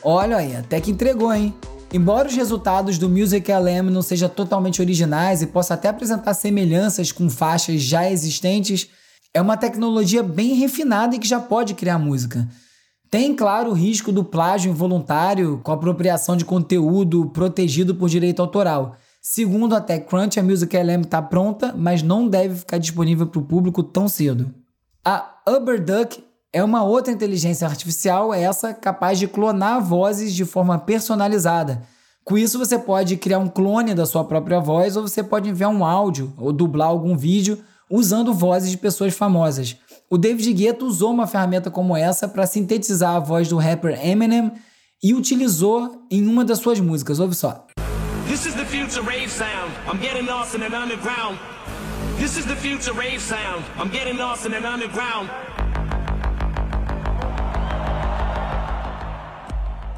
Olha 0.04 0.38
aí, 0.38 0.56
até 0.56 0.82
que 0.82 0.92
entregou, 0.92 1.34
hein? 1.34 1.54
Embora 1.94 2.28
os 2.28 2.36
resultados 2.36 2.98
do 2.98 3.10
Music 3.10 3.50
LM 3.50 3.90
não 3.90 4.02
sejam 4.02 4.28
totalmente 4.28 4.82
originais 4.82 5.42
e 5.42 5.48
possa 5.48 5.76
até 5.76 5.88
apresentar 5.88 6.34
semelhanças 6.34 7.14
com 7.14 7.30
faixas 7.30 7.82
já 7.82 8.10
existentes, 8.10 8.90
é 9.34 9.42
uma 9.42 9.58
tecnologia 9.58 10.24
bem 10.24 10.54
refinada 10.56 11.16
e 11.16 11.20
que 11.20 11.28
já 11.28 11.40
pode 11.40 11.74
criar 11.74 12.00
música. 12.00 12.48
Tem, 13.10 13.34
claro, 13.36 13.70
o 13.70 13.74
risco 13.74 14.12
do 14.12 14.24
plágio 14.24 14.70
involuntário 14.70 15.62
com 15.64 15.72
apropriação 15.72 16.36
de 16.36 16.44
conteúdo 16.44 17.30
protegido 17.30 17.96
por 17.96 18.10
direito 18.10 18.42
autoral. 18.42 18.98
Segundo 19.22 19.76
a 19.76 19.82
TechCrunch, 19.82 20.40
a 20.40 20.44
Music 20.44 20.76
LM 20.76 21.02
está 21.02 21.22
pronta, 21.22 21.74
mas 21.78 22.02
não 22.02 22.28
deve 22.28 22.56
ficar 22.56 22.78
disponível 22.78 23.28
para 23.28 23.40
o 23.40 23.46
público 23.46 23.82
tão 23.82 24.08
cedo. 24.08 24.54
A 25.06 25.36
UberDuck 25.48 26.24
é 26.52 26.64
uma 26.64 26.84
outra 26.84 27.14
inteligência 27.14 27.68
artificial, 27.68 28.34
essa 28.34 28.74
capaz 28.74 29.20
de 29.20 29.28
clonar 29.28 29.82
vozes 29.82 30.34
de 30.34 30.44
forma 30.44 30.78
personalizada. 30.78 31.84
Com 32.26 32.38
isso, 32.38 32.60
você 32.60 32.78
pode 32.78 33.16
criar 33.16 33.40
um 33.40 33.48
clone 33.48 33.94
da 33.94 34.06
sua 34.06 34.26
própria 34.26 34.60
voz 34.60 34.98
ou 34.98 35.08
você 35.08 35.24
pode 35.24 35.50
enviar 35.50 35.70
um 35.70 35.86
áudio 35.86 36.34
ou 36.38 36.52
dublar 36.52 36.90
algum 36.90 37.16
vídeo 37.16 37.58
usando 37.90 38.34
vozes 38.34 38.72
de 38.72 38.78
pessoas 38.78 39.14
famosas. 39.14 39.78
O 40.10 40.18
David 40.18 40.54
Guetta 40.54 40.86
usou 40.86 41.12
uma 41.12 41.28
ferramenta 41.28 41.70
como 41.70 41.96
essa 41.96 42.28
para 42.28 42.46
sintetizar 42.46 43.16
a 43.16 43.20
voz 43.20 43.48
do 43.48 43.58
rapper 43.58 44.00
Eminem 44.06 44.52
e 45.04 45.14
utilizou 45.14 46.06
em 46.10 46.26
uma 46.26 46.44
das 46.44 46.60
suas 46.60 46.80
músicas. 46.80 47.20
Ouve 47.20 47.36
só. 47.36 47.66
This 48.28 48.46
is 48.46 48.54
the 48.56 48.66
future 48.66 49.02
rave 49.02 49.30
sound. 49.30 49.72
I'm 49.88 50.00
getting 50.00 50.28
lost 50.28 50.56
in 50.56 50.64
an 50.64 50.74
underground. 50.74 51.40
This 52.20 52.38
is 52.38 52.46
the 52.46 52.56
future 52.56 52.94
rave 52.94 53.20
sound. 53.20 53.64
I'm 53.80 53.90
getting 53.90 54.18
lost 54.18 54.46
in 54.46 54.54
an 54.54 54.66
underground. 54.66 55.30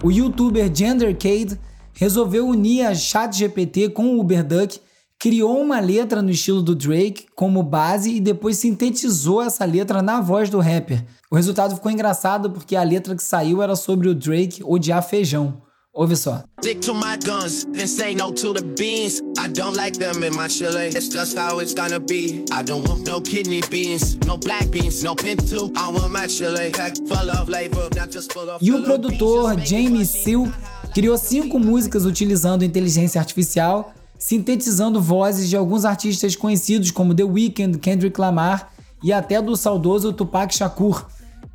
O 0.02 0.10
youtuber 0.10 0.70
Gendercade 0.74 1.60
resolveu 1.94 2.48
unir 2.48 2.86
a 2.88 2.96
ChatGPT 2.96 3.90
com 3.90 4.16
o 4.16 4.20
UberDuck 4.20 4.80
criou 5.20 5.60
uma 5.60 5.82
letra 5.82 6.22
no 6.22 6.32
estilo 6.32 6.62
do 6.62 6.74
Drake 6.74 7.26
como 7.36 7.62
base 7.62 8.16
e 8.16 8.22
depois 8.22 8.58
sintetizou 8.58 9.42
essa 9.42 9.66
letra 9.66 10.02
na 10.02 10.22
voz 10.22 10.50
do 10.50 10.60
rapper. 10.60 11.04
O 11.30 11.36
resultado 11.36 11.76
ficou 11.76 11.92
engraçado 11.92 12.50
porque 12.50 12.76
a 12.76 12.84
letra 12.84 13.14
que 13.14 13.22
saiu 13.22 13.62
era 13.62 13.76
sobre 13.76 14.08
o 14.08 14.16
Drake 14.16 14.64
odiar 14.64 15.04
feijão. 15.04 15.62
Ouve 15.92 16.16
só. 16.16 16.44
Stick 16.62 16.80
to 16.82 16.94
my 16.94 17.18
guns 17.26 17.66
and 17.76 17.88
say 17.88 18.16
no 18.16 18.32
to 18.32 18.54
the 18.54 18.62
beans. 18.62 19.22
I 19.38 19.50
don't 19.50 19.76
like 19.76 19.98
them 19.98 20.24
in 20.24 20.34
my 20.34 20.48
chili. 20.48 20.88
It's 20.88 21.10
just 21.10 21.38
how 21.38 21.60
it's 21.60 21.74
gonna 21.74 22.00
be. 22.00 22.46
I 22.54 22.64
don't 22.64 22.88
want 22.88 23.06
no 23.06 23.20
kidney 23.20 23.62
beans, 23.70 24.16
no 24.26 24.38
black 24.38 24.68
beans, 24.70 25.04
no 25.04 25.16
pinto. 25.16 25.72
I 25.76 25.90
want 25.92 26.14
my 26.14 26.28
chili 26.28 26.72
full 27.08 27.30
of 27.30 27.48
flavor, 27.48 27.90
not 27.98 28.12
just 28.12 28.32
full 28.32 28.50
of. 28.50 28.64
E 28.64 28.72
o 28.72 28.84
produtor 28.84 29.60
Jamie 29.66 30.06
Seal 30.06 30.48
criou 30.94 31.18
cinco 31.18 31.60
músicas 31.60 32.06
utilizando 32.06 32.64
inteligência 32.64 33.20
artificial 33.20 33.92
sintetizando 34.20 35.02
vozes 35.02 35.50
de 35.50 35.56
alguns 35.56 35.86
artistas 35.86 36.36
conhecidos 36.36 36.92
como 36.92 37.16
The 37.16 37.24
Weeknd, 37.24 37.80
Kendrick 37.80 38.20
Lamar 38.20 38.70
e 39.02 39.14
até 39.14 39.42
do 39.42 39.56
saudoso 39.56 40.12
Tupac 40.12 40.54
Shakur, 40.54 41.06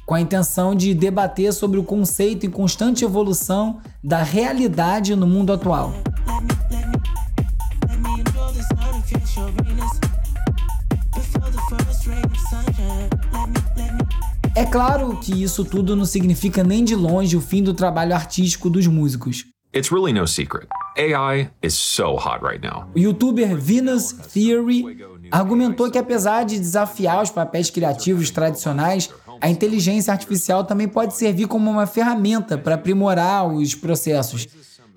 com 0.07 0.15
a 0.15 0.21
intenção 0.21 0.75
de 0.75 0.95
debater 0.95 1.53
sobre 1.53 1.79
o 1.79 1.85
conceito 1.85 2.47
em 2.47 2.51
constante 2.51 3.05
evolução 3.05 3.81
da 4.03 4.23
realidade 4.23 5.15
no 5.15 5.27
mundo 5.27 5.53
atual. 5.53 5.93
É 14.57 14.65
claro 14.65 15.19
que 15.19 15.43
isso 15.43 15.65
tudo 15.65 15.95
não 15.95 16.05
significa 16.05 16.63
nem 16.63 16.85
de 16.85 16.95
longe 16.95 17.37
o 17.37 17.41
fim 17.41 17.63
do 17.63 17.75
trabalho 17.75 18.15
artístico 18.15 18.71
dos 18.71 18.87
músicos. 18.87 19.45
It's 19.75 19.91
really 19.91 20.13
no 20.13 20.27
secret. 20.27 20.69
AI 20.97 21.51
is 21.63 21.75
so 21.75 22.15
hot 22.15 22.41
right 22.43 22.61
now. 22.63 22.89
O 22.95 22.99
youtuber 22.99 23.57
Venus 23.57 24.13
Theory 24.13 25.05
argumentou 25.31 25.91
que 25.91 25.99
apesar 25.99 26.45
de 26.45 26.59
desafiar 26.59 27.23
os 27.23 27.31
papéis 27.31 27.71
criativos 27.71 28.31
tradicionais, 28.31 29.11
a 29.41 29.49
inteligência 29.49 30.13
artificial 30.13 30.65
também 30.65 30.89
pode 30.89 31.15
servir 31.15 31.47
como 31.47 31.71
uma 31.71 31.87
ferramenta 31.87 32.57
para 32.57 32.77
aprimorar 32.77 33.47
os 33.47 33.75
processos. 33.75 34.47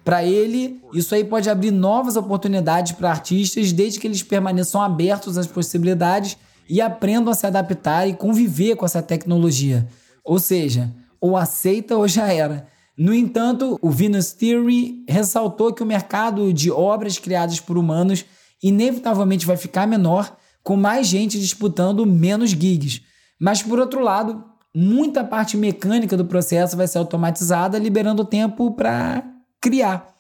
Para 0.04 0.24
ele, 0.24 0.82
isso 0.94 1.14
aí 1.14 1.24
pode 1.24 1.50
abrir 1.50 1.72
novas 1.72 2.16
oportunidades 2.16 2.94
para 2.94 3.10
artistas 3.10 3.74
desde 3.74 4.00
que 4.00 4.08
eles 4.08 4.24
permaneçam 4.24 4.82
abertos 4.82 5.38
às 5.38 5.48
possibilidades 5.48 6.38
e 6.70 6.80
aprendam 6.80 7.32
a 7.32 7.36
se 7.36 7.46
adaptar 7.46 8.08
e 8.08 8.14
conviver 8.14 8.76
com 8.76 8.86
essa 8.86 9.02
tecnologia. 9.02 9.88
Ou 10.24 10.40
seja, 10.40 10.94
ou 11.20 11.36
aceita 11.36 11.98
ou 11.98 12.08
já 12.08 12.32
era. 12.32 12.68
No 12.98 13.14
entanto, 13.14 13.78
o 13.80 13.92
Venus 13.92 14.32
Theory 14.32 15.04
ressaltou 15.08 15.72
que 15.72 15.84
o 15.84 15.86
mercado 15.86 16.52
de 16.52 16.72
obras 16.72 17.20
criadas 17.20 17.60
por 17.60 17.78
humanos 17.78 18.26
inevitavelmente 18.62 19.46
vai 19.46 19.56
ficar 19.56 19.86
menor, 19.86 20.36
com 20.64 20.76
mais 20.76 21.06
gente 21.06 21.40
disputando 21.40 22.06
menos 22.08 22.50
gigs. 22.50 23.02
Mas, 23.40 23.62
por 23.62 23.80
outro 23.80 24.02
lado, 24.02 24.44
muita 24.76 25.24
parte 25.24 25.56
mecânica 25.56 26.18
do 26.18 26.26
processo 26.26 26.76
vai 26.76 26.88
ser 26.88 26.98
automatizada, 26.98 27.78
liberando 27.78 28.26
tempo 28.26 28.72
para 28.72 29.24
criar. 29.62 30.14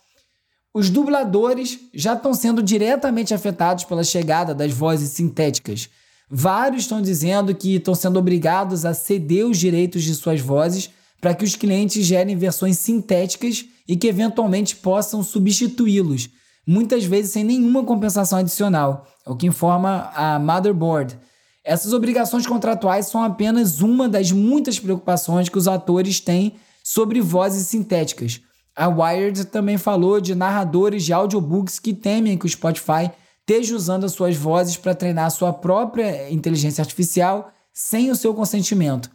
Os 0.71 0.91
dubladores 0.91 1.79
já 1.95 2.13
estão 2.13 2.31
sendo 2.35 2.61
diretamente 2.61 3.33
afetados 3.33 3.85
pela 3.85 4.03
chegada 4.03 4.53
das 4.53 4.71
vozes 4.71 5.09
sintéticas. 5.09 5.89
Vários 6.29 6.83
estão 6.83 7.01
dizendo 7.01 7.55
que 7.55 7.77
estão 7.77 7.95
sendo 7.95 8.19
obrigados 8.19 8.85
a 8.85 8.93
ceder 8.93 9.47
os 9.47 9.57
direitos 9.57 10.03
de 10.03 10.13
suas 10.13 10.39
vozes 10.39 10.91
para 11.19 11.33
que 11.33 11.43
os 11.43 11.55
clientes 11.55 12.05
gerem 12.05 12.35
versões 12.35 12.77
sintéticas 12.77 13.65
e 13.87 13.95
que 13.95 14.07
eventualmente 14.07 14.75
possam 14.75 15.23
substituí-los, 15.23 16.29
muitas 16.65 17.05
vezes 17.05 17.31
sem 17.31 17.43
nenhuma 17.43 17.83
compensação 17.83 18.39
adicional, 18.39 19.07
é 19.25 19.29
o 19.29 19.35
que 19.35 19.47
informa 19.47 20.11
a 20.13 20.37
Motherboard. 20.37 21.17
Essas 21.63 21.91
obrigações 21.93 22.45
contratuais 22.45 23.07
são 23.07 23.23
apenas 23.23 23.81
uma 23.81 24.07
das 24.07 24.31
muitas 24.31 24.79
preocupações 24.79 25.49
que 25.49 25.57
os 25.57 25.67
atores 25.67 26.19
têm 26.19 26.55
sobre 26.83 27.19
vozes 27.19 27.67
sintéticas. 27.67 28.41
A 28.75 28.87
Wired 28.87 29.45
também 29.45 29.77
falou 29.77 30.21
de 30.21 30.35
narradores 30.35 31.03
de 31.03 31.11
audiobooks 31.11 31.79
que 31.79 31.93
temem 31.93 32.37
que 32.37 32.45
o 32.45 32.49
Spotify 32.49 33.11
esteja 33.39 33.75
usando 33.75 34.03
as 34.03 34.11
suas 34.11 34.35
vozes 34.35 34.77
para 34.77 34.93
treinar 34.93 35.31
sua 35.31 35.51
própria 35.51 36.31
inteligência 36.31 36.81
artificial 36.81 37.51
sem 37.73 38.11
o 38.11 38.15
seu 38.15 38.33
consentimento. 38.33 39.09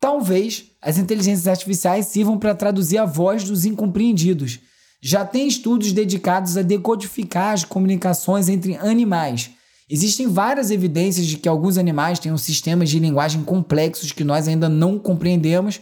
Talvez 0.00 0.64
as 0.84 0.98
inteligências 0.98 1.48
artificiais 1.48 2.06
sirvam 2.06 2.38
para 2.38 2.54
traduzir 2.54 2.98
a 2.98 3.06
voz 3.06 3.42
dos 3.42 3.64
incompreendidos. 3.64 4.60
Já 5.00 5.24
tem 5.24 5.48
estudos 5.48 5.92
dedicados 5.92 6.58
a 6.58 6.62
decodificar 6.62 7.54
as 7.54 7.64
comunicações 7.64 8.50
entre 8.50 8.76
animais. 8.76 9.50
Existem 9.88 10.28
várias 10.28 10.70
evidências 10.70 11.26
de 11.26 11.38
que 11.38 11.48
alguns 11.48 11.78
animais 11.78 12.18
têm 12.18 12.36
sistemas 12.36 12.90
de 12.90 12.98
linguagem 12.98 13.42
complexos 13.42 14.12
que 14.12 14.24
nós 14.24 14.46
ainda 14.46 14.68
não 14.68 14.98
compreendemos. 14.98 15.80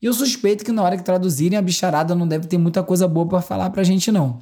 E 0.00 0.06
eu 0.06 0.12
suspeito 0.12 0.64
que 0.64 0.72
na 0.72 0.82
hora 0.82 0.96
que 0.96 1.02
traduzirem, 1.02 1.58
a 1.58 1.62
bicharada 1.62 2.14
não 2.14 2.26
deve 2.26 2.46
ter 2.46 2.58
muita 2.58 2.84
coisa 2.84 3.08
boa 3.08 3.26
para 3.26 3.42
falar 3.42 3.70
para 3.70 3.80
a 3.80 3.84
gente, 3.84 4.12
não. 4.12 4.40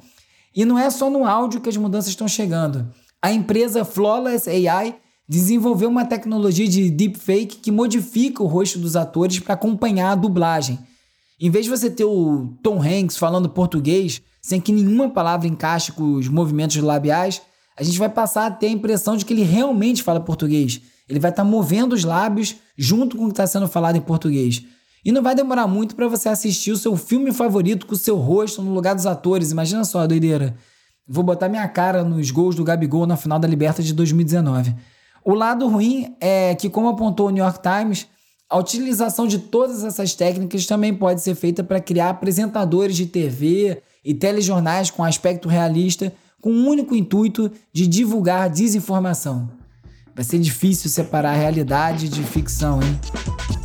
E 0.55 0.65
não 0.65 0.77
é 0.77 0.89
só 0.89 1.09
no 1.09 1.25
áudio 1.25 1.61
que 1.61 1.69
as 1.69 1.77
mudanças 1.77 2.09
estão 2.09 2.27
chegando. 2.27 2.91
A 3.21 3.31
empresa 3.31 3.83
Flawless 3.83 4.47
AI 4.47 4.97
desenvolveu 5.27 5.89
uma 5.89 6.05
tecnologia 6.05 6.67
de 6.67 6.89
deepfake 6.89 7.57
que 7.57 7.71
modifica 7.71 8.43
o 8.43 8.47
rosto 8.47 8.79
dos 8.79 8.95
atores 8.95 9.39
para 9.39 9.55
acompanhar 9.55 10.11
a 10.11 10.15
dublagem. 10.15 10.79
Em 11.39 11.49
vez 11.49 11.65
de 11.65 11.71
você 11.71 11.89
ter 11.89 12.05
o 12.05 12.53
Tom 12.63 12.81
Hanks 12.81 13.17
falando 13.17 13.49
português, 13.49 14.21
sem 14.41 14.61
que 14.61 14.71
nenhuma 14.71 15.09
palavra 15.09 15.47
encaixe 15.47 15.91
com 15.91 16.13
os 16.13 16.27
movimentos 16.27 16.77
labiais, 16.77 17.41
a 17.77 17.83
gente 17.83 17.99
vai 17.99 18.07
passar 18.07 18.45
a 18.45 18.51
ter 18.51 18.67
a 18.67 18.71
impressão 18.71 19.17
de 19.17 19.25
que 19.25 19.33
ele 19.33 19.43
realmente 19.43 20.01
fala 20.01 20.19
português. 20.19 20.79
Ele 21.09 21.19
vai 21.19 21.31
estar 21.31 21.43
tá 21.43 21.49
movendo 21.49 21.93
os 21.93 22.03
lábios 22.03 22.55
junto 22.77 23.17
com 23.17 23.23
o 23.23 23.27
que 23.27 23.33
está 23.33 23.45
sendo 23.45 23.67
falado 23.67 23.97
em 23.97 24.01
português. 24.01 24.63
E 25.03 25.11
não 25.11 25.21
vai 25.21 25.35
demorar 25.35 25.67
muito 25.67 25.95
para 25.95 26.07
você 26.07 26.29
assistir 26.29 26.71
o 26.71 26.77
seu 26.77 26.95
filme 26.95 27.31
favorito 27.31 27.85
com 27.85 27.93
o 27.93 27.97
seu 27.97 28.15
rosto 28.17 28.61
no 28.61 28.73
lugar 28.73 28.95
dos 28.95 29.05
atores. 29.05 29.51
Imagina 29.51 29.83
só 29.83 30.07
doideira. 30.07 30.55
Vou 31.07 31.23
botar 31.23 31.49
minha 31.49 31.67
cara 31.67 32.03
nos 32.03 32.31
gols 32.31 32.55
do 32.55 32.63
Gabigol 32.63 33.05
na 33.05 33.17
final 33.17 33.37
da 33.37 33.47
Libertadores 33.47 33.85
de 33.85 33.93
2019. 33.93 34.73
O 35.25 35.33
lado 35.33 35.67
ruim 35.67 36.15
é 36.21 36.53
que, 36.53 36.69
como 36.69 36.87
apontou 36.87 37.29
o 37.29 37.29
New 37.31 37.43
York 37.43 37.59
Times, 37.59 38.05
a 38.47 38.59
utilização 38.59 39.25
de 39.25 39.39
todas 39.39 39.83
essas 39.83 40.13
técnicas 40.13 40.67
também 40.67 40.93
pode 40.93 41.19
ser 41.19 41.33
feita 41.33 41.63
para 41.63 41.81
criar 41.81 42.11
apresentadores 42.11 42.95
de 42.95 43.07
TV 43.07 43.81
e 44.03 44.13
telejornais 44.13 44.91
com 44.91 45.03
aspecto 45.03 45.49
realista, 45.49 46.13
com 46.39 46.51
o 46.51 46.67
único 46.67 46.95
intuito 46.95 47.51
de 47.73 47.87
divulgar 47.87 48.51
desinformação. 48.51 49.49
Vai 50.13 50.23
ser 50.23 50.37
difícil 50.37 50.91
separar 50.91 51.31
a 51.31 51.37
realidade 51.37 52.07
de 52.07 52.21
ficção, 52.21 52.79
hein? 52.83 53.64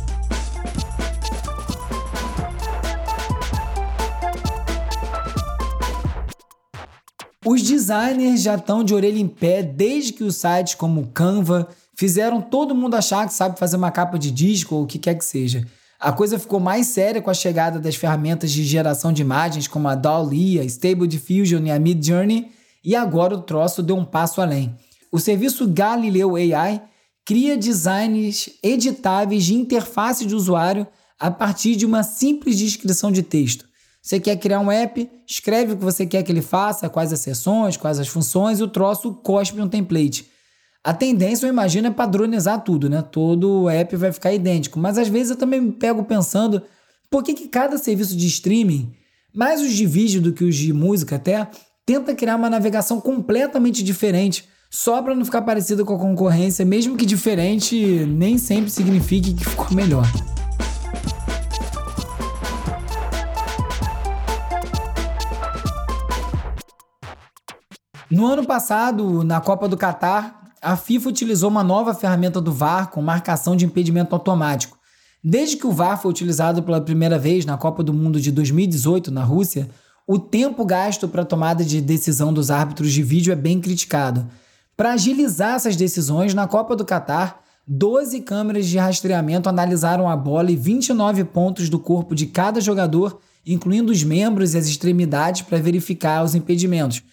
Os 7.43 7.63
designers 7.63 8.43
já 8.43 8.53
estão 8.53 8.83
de 8.83 8.93
orelha 8.93 9.17
em 9.17 9.27
pé 9.27 9.63
desde 9.63 10.13
que 10.13 10.23
os 10.23 10.35
sites 10.35 10.75
como 10.75 11.07
Canva 11.07 11.67
fizeram 11.95 12.39
todo 12.39 12.75
mundo 12.75 12.93
achar 12.93 13.25
que 13.27 13.33
sabe 13.33 13.57
fazer 13.57 13.77
uma 13.77 13.89
capa 13.89 14.19
de 14.19 14.29
disco 14.29 14.75
ou 14.75 14.83
o 14.83 14.87
que 14.87 14.99
quer 14.99 15.15
que 15.15 15.25
seja. 15.25 15.65
A 15.99 16.11
coisa 16.11 16.37
ficou 16.37 16.59
mais 16.59 16.85
séria 16.87 17.19
com 17.19 17.31
a 17.31 17.33
chegada 17.33 17.79
das 17.79 17.95
ferramentas 17.95 18.51
de 18.51 18.63
geração 18.63 19.11
de 19.11 19.23
imagens 19.23 19.67
como 19.67 19.87
a 19.87 19.95
DALL-E, 19.95 20.59
a 20.59 20.63
Stable 20.63 21.07
Diffusion 21.07 21.65
e 21.65 21.71
a 21.71 21.79
Midjourney, 21.79 22.51
e 22.83 22.95
agora 22.95 23.33
o 23.33 23.41
troço 23.41 23.81
deu 23.81 23.97
um 23.97 24.05
passo 24.05 24.39
além. 24.39 24.75
O 25.11 25.19
serviço 25.19 25.67
Galileu 25.67 26.35
AI 26.35 26.83
cria 27.25 27.57
designs 27.57 28.51
editáveis 28.61 29.45
de 29.45 29.55
interface 29.55 30.27
de 30.27 30.35
usuário 30.35 30.85
a 31.19 31.31
partir 31.31 31.75
de 31.75 31.87
uma 31.87 32.03
simples 32.03 32.57
descrição 32.57 33.11
de 33.11 33.23
texto. 33.23 33.70
Você 34.01 34.19
quer 34.19 34.35
criar 34.37 34.59
um 34.59 34.71
app, 34.71 35.09
escreve 35.27 35.73
o 35.73 35.77
que 35.77 35.83
você 35.83 36.05
quer 36.05 36.23
que 36.23 36.31
ele 36.31 36.41
faça, 36.41 36.89
quais 36.89 37.13
as 37.13 37.19
sessões, 37.19 37.77
quais 37.77 37.99
as 37.99 38.07
funções, 38.07 38.59
e 38.59 38.63
o 38.63 38.67
troço 38.67 39.13
cospe 39.13 39.61
um 39.61 39.69
template. 39.69 40.27
A 40.83 40.91
tendência, 40.91 41.45
eu 41.45 41.49
imagino, 41.49 41.87
é 41.87 41.91
padronizar 41.91 42.63
tudo, 42.63 42.89
né? 42.89 43.03
Todo 43.03 43.69
app 43.69 43.95
vai 43.95 44.11
ficar 44.11 44.33
idêntico. 44.33 44.79
Mas 44.79 44.97
às 44.97 45.07
vezes 45.07 45.29
eu 45.29 45.35
também 45.35 45.61
me 45.61 45.71
pego 45.71 46.03
pensando 46.03 46.63
por 47.09 47.23
que, 47.23 47.35
que 47.35 47.47
cada 47.47 47.77
serviço 47.77 48.17
de 48.17 48.25
streaming, 48.25 48.91
mais 49.31 49.61
os 49.61 49.71
de 49.71 49.85
vídeo 49.85 50.19
do 50.19 50.33
que 50.33 50.43
os 50.43 50.55
de 50.55 50.73
música 50.73 51.17
até, 51.17 51.47
tenta 51.85 52.15
criar 52.15 52.35
uma 52.37 52.49
navegação 52.49 52.99
completamente 52.99 53.83
diferente, 53.83 54.45
só 54.71 55.01
para 55.03 55.13
não 55.13 55.25
ficar 55.25 55.43
parecido 55.43 55.85
com 55.85 55.93
a 55.93 55.99
concorrência, 55.99 56.65
mesmo 56.65 56.97
que 56.97 57.05
diferente 57.05 57.75
nem 58.07 58.39
sempre 58.39 58.71
signifique 58.71 59.33
que 59.33 59.45
ficou 59.45 59.71
melhor. 59.75 60.07
No 68.11 68.25
ano 68.25 68.45
passado, 68.45 69.23
na 69.23 69.39
Copa 69.39 69.69
do 69.69 69.77
Catar, 69.77 70.51
a 70.61 70.75
FIFA 70.75 71.07
utilizou 71.07 71.49
uma 71.49 71.63
nova 71.63 71.93
ferramenta 71.93 72.41
do 72.41 72.51
VAR 72.51 72.91
com 72.91 73.01
marcação 73.01 73.55
de 73.55 73.63
impedimento 73.63 74.13
automático. 74.13 74.77
Desde 75.23 75.55
que 75.55 75.65
o 75.65 75.71
VAR 75.71 75.97
foi 75.97 76.11
utilizado 76.11 76.61
pela 76.61 76.81
primeira 76.81 77.17
vez 77.17 77.45
na 77.45 77.57
Copa 77.57 77.81
do 77.81 77.93
Mundo 77.93 78.19
de 78.19 78.29
2018 78.29 79.09
na 79.11 79.23
Rússia, 79.23 79.69
o 80.05 80.19
tempo 80.19 80.65
gasto 80.65 81.07
para 81.07 81.21
a 81.21 81.25
tomada 81.25 81.63
de 81.63 81.79
decisão 81.79 82.33
dos 82.33 82.51
árbitros 82.51 82.91
de 82.91 83.01
vídeo 83.01 83.31
é 83.31 83.35
bem 83.35 83.61
criticado. 83.61 84.27
Para 84.75 84.91
agilizar 84.91 85.55
essas 85.55 85.77
decisões, 85.77 86.33
na 86.33 86.45
Copa 86.49 86.75
do 86.75 86.83
Catar, 86.83 87.39
12 87.65 88.19
câmeras 88.21 88.67
de 88.67 88.77
rastreamento 88.77 89.47
analisaram 89.47 90.09
a 90.09 90.17
bola 90.17 90.51
e 90.51 90.57
29 90.57 91.23
pontos 91.23 91.69
do 91.69 91.79
corpo 91.79 92.13
de 92.13 92.25
cada 92.25 92.59
jogador, 92.59 93.21
incluindo 93.45 93.89
os 93.89 94.03
membros 94.03 94.53
e 94.53 94.57
as 94.57 94.67
extremidades, 94.67 95.43
para 95.43 95.59
verificar 95.59 96.25
os 96.25 96.35
impedimentos. 96.35 97.03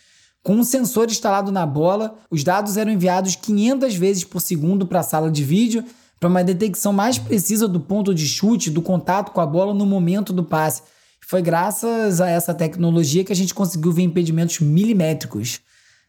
Com 0.48 0.54
um 0.54 0.64
sensor 0.64 1.10
instalado 1.10 1.52
na 1.52 1.66
bola, 1.66 2.16
os 2.30 2.42
dados 2.42 2.78
eram 2.78 2.90
enviados 2.90 3.36
500 3.36 3.94
vezes 3.96 4.24
por 4.24 4.40
segundo 4.40 4.86
para 4.86 5.00
a 5.00 5.02
sala 5.02 5.30
de 5.30 5.44
vídeo 5.44 5.84
para 6.18 6.26
uma 6.26 6.42
detecção 6.42 6.90
mais 6.90 7.18
precisa 7.18 7.68
do 7.68 7.78
ponto 7.78 8.14
de 8.14 8.26
chute, 8.26 8.70
do 8.70 8.80
contato 8.80 9.30
com 9.32 9.42
a 9.42 9.46
bola 9.46 9.74
no 9.74 9.84
momento 9.84 10.32
do 10.32 10.42
passe. 10.42 10.80
Foi 11.20 11.42
graças 11.42 12.22
a 12.22 12.30
essa 12.30 12.54
tecnologia 12.54 13.24
que 13.24 13.32
a 13.32 13.36
gente 13.36 13.52
conseguiu 13.52 13.92
ver 13.92 14.04
impedimentos 14.04 14.60
milimétricos. 14.60 15.60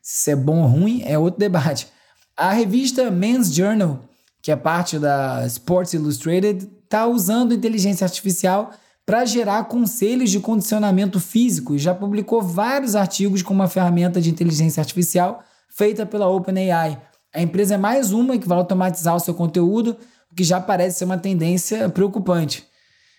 Se 0.02 0.32
é 0.32 0.38
bom 0.38 0.62
ou 0.62 0.68
ruim 0.70 1.02
é 1.04 1.20
outro 1.20 1.38
debate. 1.38 1.88
A 2.38 2.54
revista 2.54 3.12
Men's 3.12 3.54
Journal, 3.54 4.00
que 4.42 4.54
é 4.54 4.56
parte 4.56 4.98
da 4.98 5.46
Sports 5.48 5.92
Illustrated, 5.92 6.66
está 6.86 7.06
usando 7.06 7.54
inteligência 7.54 8.06
artificial 8.06 8.72
para 9.10 9.26
gerar 9.26 9.64
conselhos 9.64 10.30
de 10.30 10.40
condicionamento 10.40 11.20
físico 11.20 11.74
e 11.74 11.80
já 11.80 11.96
publicou 11.96 12.44
vários 12.44 12.96
artigos 12.96 13.42
com 13.42 13.52
uma 13.52 13.68
ferramenta 13.68 14.22
de 14.22 14.30
inteligência 14.30 14.82
artificial 14.82 15.44
feita 15.68 16.06
pela 16.06 16.28
OpenAI. 16.28 17.02
A 17.34 17.42
empresa 17.42 17.74
é 17.74 17.78
mais 17.80 18.12
uma 18.12 18.38
que 18.38 18.48
vai 18.48 18.60
automatizar 18.60 19.16
o 19.16 19.20
seu 19.20 19.34
conteúdo, 19.34 19.98
o 20.32 20.36
que 20.36 20.44
já 20.44 20.62
parece 20.62 21.00
ser 21.00 21.06
uma 21.06 21.18
tendência 21.18 21.90
preocupante. 21.90 22.64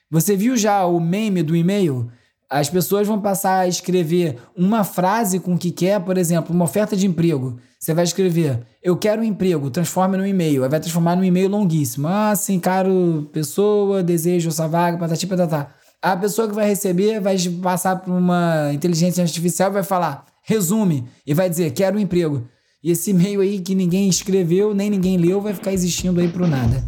Você 0.08 0.36
viu 0.36 0.56
já 0.56 0.86
o 0.86 1.00
meme 1.00 1.42
do 1.42 1.56
e-mail? 1.56 2.08
As 2.48 2.70
pessoas 2.70 3.08
vão 3.08 3.20
passar 3.20 3.58
a 3.58 3.66
escrever 3.66 4.38
uma 4.56 4.84
frase 4.84 5.40
com 5.40 5.54
o 5.54 5.58
que 5.58 5.72
quer, 5.72 5.98
por 5.98 6.16
exemplo, 6.16 6.54
uma 6.54 6.66
oferta 6.66 6.96
de 6.96 7.04
emprego. 7.04 7.58
Você 7.80 7.92
vai 7.92 8.04
escrever, 8.04 8.64
eu 8.80 8.96
quero 8.96 9.22
um 9.22 9.24
emprego, 9.24 9.68
transforme 9.70 10.16
no 10.16 10.24
e-mail. 10.24 10.62
Aí 10.62 10.70
vai 10.70 10.78
transformar 10.78 11.16
num 11.16 11.24
e-mail 11.24 11.48
longuíssimo. 11.48 12.06
Ah, 12.06 12.36
sim, 12.36 12.60
caro 12.60 13.28
pessoa, 13.32 14.04
desejo 14.04 14.50
essa 14.50 14.68
vaga, 14.68 14.96
patati 14.96 15.26
patatá. 15.26 15.79
A 16.02 16.16
pessoa 16.16 16.48
que 16.48 16.54
vai 16.54 16.66
receber 16.66 17.20
vai 17.20 17.36
passar 17.62 17.96
por 17.96 18.10
uma 18.10 18.72
inteligência 18.72 19.22
artificial 19.22 19.70
vai 19.70 19.82
falar, 19.82 20.24
resume, 20.42 21.06
e 21.26 21.34
vai 21.34 21.50
dizer, 21.50 21.72
quero 21.72 21.98
um 21.98 22.00
emprego. 22.00 22.48
E 22.82 22.90
esse 22.90 23.10
e-mail 23.10 23.42
aí 23.42 23.60
que 23.60 23.74
ninguém 23.74 24.08
escreveu, 24.08 24.72
nem 24.72 24.88
ninguém 24.88 25.18
leu, 25.18 25.42
vai 25.42 25.52
ficar 25.52 25.74
existindo 25.74 26.18
aí 26.18 26.28
pro 26.28 26.46
nada. 26.46 26.82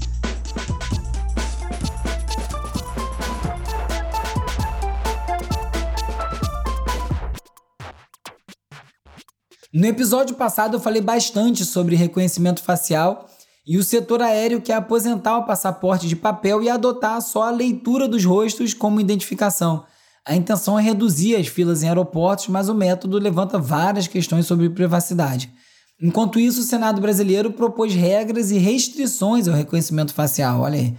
No 9.75 9.87
episódio 9.87 10.37
passado 10.37 10.77
eu 10.77 10.81
falei 10.81 11.03
bastante 11.03 11.66
sobre 11.66 11.96
reconhecimento 11.96 12.62
facial 12.62 13.29
E 13.66 13.79
o 13.79 13.85
setor 13.85 14.20
aéreo 14.20 14.61
quer 14.61 14.75
aposentar 14.75 15.38
o 15.38 15.46
passaporte 15.46 16.09
de 16.09 16.16
papel 16.16 16.62
e 16.62 16.68
adotar 16.68 17.20
só 17.20 17.44
a 17.44 17.51
leitura 17.51 18.09
dos 18.09 18.25
rostos 18.25 18.75
como 18.75 19.01
identificação. 19.01 19.85
A 20.27 20.35
intenção 20.35 20.79
é 20.79 20.83
reduzir 20.83 21.37
as 21.37 21.46
filas 21.46 21.83
em 21.83 21.88
aeroportos, 21.88 22.48
mas 22.48 22.68
o 22.68 22.75
método 22.75 23.18
levanta 23.18 23.59
várias 23.59 24.07
questões 24.07 24.46
sobre 24.46 24.68
privacidade. 24.70 25.53
Enquanto 26.01 26.40
isso, 26.40 26.61
o 26.61 26.64
Senado 26.64 27.01
brasileiro 27.01 27.53
propôs 27.53 27.94
regras 27.94 28.51
e 28.51 28.59
restrições 28.59 29.46
ao 29.46 29.55
reconhecimento 29.55 30.12
facial. 30.12 30.61
Olha 30.61 30.79
aí. 30.79 30.96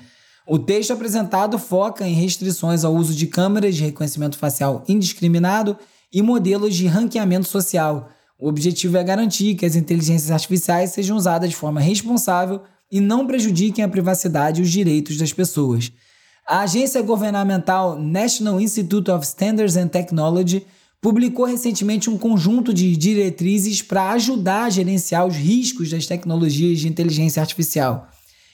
O 0.47 0.59
texto 0.59 0.91
apresentado 0.91 1.57
foca 1.57 2.07
em 2.07 2.13
restrições 2.13 2.83
ao 2.83 2.93
uso 2.93 3.13
de 3.13 3.27
câmeras 3.27 3.75
de 3.75 3.83
reconhecimento 3.83 4.37
facial 4.37 4.83
indiscriminado 4.87 5.77
e 6.11 6.21
modelos 6.21 6.75
de 6.75 6.85
ranqueamento 6.85 7.47
social. 7.47 8.09
O 8.39 8.47
objetivo 8.47 8.97
é 8.97 9.03
garantir 9.03 9.55
que 9.55 9.65
as 9.65 9.75
inteligências 9.75 10.31
artificiais 10.31 10.91
sejam 10.91 11.15
usadas 11.15 11.49
de 11.49 11.55
forma 11.55 11.79
responsável 11.79 12.61
e 12.91 12.99
não 12.99 13.25
prejudiquem 13.25 13.83
a 13.83 13.89
privacidade 13.89 14.61
e 14.61 14.63
os 14.63 14.71
direitos 14.71 15.17
das 15.17 15.31
pessoas. 15.31 15.91
A 16.47 16.59
agência 16.59 17.01
governamental 17.01 17.97
National 17.97 18.59
Institute 18.59 19.09
of 19.09 19.25
Standards 19.25 19.77
and 19.77 19.87
Technology 19.87 20.65
publicou 21.01 21.45
recentemente 21.45 22.09
um 22.09 22.17
conjunto 22.17 22.73
de 22.73 22.95
diretrizes 22.95 23.81
para 23.81 24.11
ajudar 24.11 24.65
a 24.65 24.69
gerenciar 24.69 25.25
os 25.25 25.35
riscos 25.35 25.89
das 25.89 26.05
tecnologias 26.05 26.79
de 26.79 26.87
inteligência 26.87 27.41
artificial. 27.41 28.09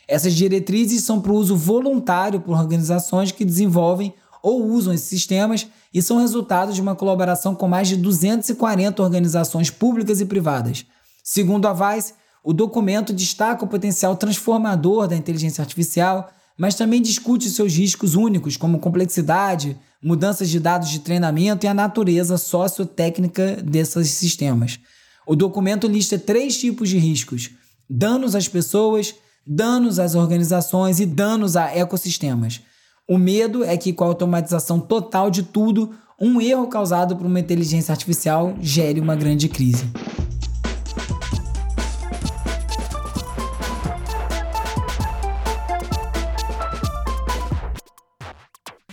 Essas 0.08 0.34
diretrizes 0.34 1.04
são 1.04 1.22
para 1.22 1.32
o 1.32 1.36
uso 1.36 1.56
voluntário 1.56 2.40
por 2.40 2.58
organizações 2.58 3.32
que 3.32 3.46
desenvolvem 3.46 4.14
ou 4.42 4.66
usam 4.66 4.94
esses 4.94 5.08
sistemas 5.08 5.68
e 5.94 6.02
são 6.02 6.18
resultado 6.18 6.74
de 6.74 6.82
uma 6.82 6.96
colaboração 6.96 7.56
com 7.56 7.68
mais 7.68 7.88
de 7.88 7.96
240 7.96 9.02
organizações 9.02 9.70
públicas 9.70 10.22
e 10.22 10.26
privadas. 10.26 10.86
Segundo 11.24 11.68
a 11.68 11.74
Vice, 11.74 12.14
o 12.44 12.54
documento 12.54 13.14
destaca 13.14 13.66
o 13.66 13.68
potencial 13.68 14.16
transformador 14.16 15.08
da 15.08 15.16
inteligência 15.16 15.62
artificial, 15.62 16.30
mas 16.58 16.76
também 16.76 17.02
discute 17.02 17.50
seus 17.50 17.74
riscos 17.74 18.16
únicos, 18.16 18.58
como 18.58 18.80
complexidade, 18.80 19.78
mudanças 20.02 20.50
de 20.50 20.60
dados 20.60 20.90
de 20.90 21.00
treinamento 21.00 21.66
e 21.66 21.70
a 21.70 21.74
natureza 21.74 22.38
sociotécnica 22.38 23.58
desses 23.64 24.12
sistemas. 24.12 24.80
O 25.28 25.36
documento 25.36 25.88
lista 25.88 26.18
três 26.18 26.58
tipos 26.58 26.90
de 26.90 26.98
riscos: 26.98 27.52
danos 27.90 28.36
às 28.36 28.48
pessoas, 28.48 29.14
danos 29.46 30.00
às 30.00 30.16
organizações 30.16 31.00
e 31.00 31.06
danos 31.06 31.56
a 31.56 31.76
ecossistemas. 31.76 32.62
O 33.10 33.18
medo 33.18 33.64
é 33.64 33.76
que, 33.76 33.92
com 33.92 34.04
a 34.04 34.08
automatização 34.08 34.80
total 34.80 35.32
de 35.32 35.42
tudo, 35.42 35.90
um 36.22 36.40
erro 36.40 36.68
causado 36.68 37.16
por 37.16 37.26
uma 37.26 37.40
inteligência 37.40 37.92
artificial 37.92 38.54
gere 38.62 39.00
uma 39.00 39.16
grande 39.16 39.50
crise. 39.50 39.90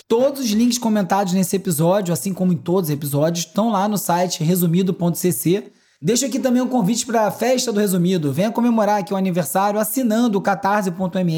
Todos 0.08 0.40
os 0.40 0.50
links 0.50 0.78
comentados 0.78 1.34
nesse 1.34 1.54
episódio, 1.54 2.14
assim 2.14 2.32
como 2.32 2.54
em 2.54 2.56
todos 2.56 2.88
os 2.88 2.94
episódios, 2.94 3.44
estão 3.44 3.70
lá 3.70 3.86
no 3.86 3.98
site 3.98 4.42
resumido.cc. 4.42 5.72
Deixo 6.00 6.24
aqui 6.24 6.38
também 6.38 6.62
um 6.62 6.68
convite 6.68 7.04
para 7.04 7.26
a 7.26 7.30
festa 7.30 7.70
do 7.70 7.80
Resumido. 7.80 8.32
Venha 8.32 8.50
comemorar 8.50 9.00
aqui 9.00 9.12
o 9.12 9.16
aniversário 9.16 9.78
assinando 9.78 10.38
o 10.38 10.40
catarse.me 10.40 11.34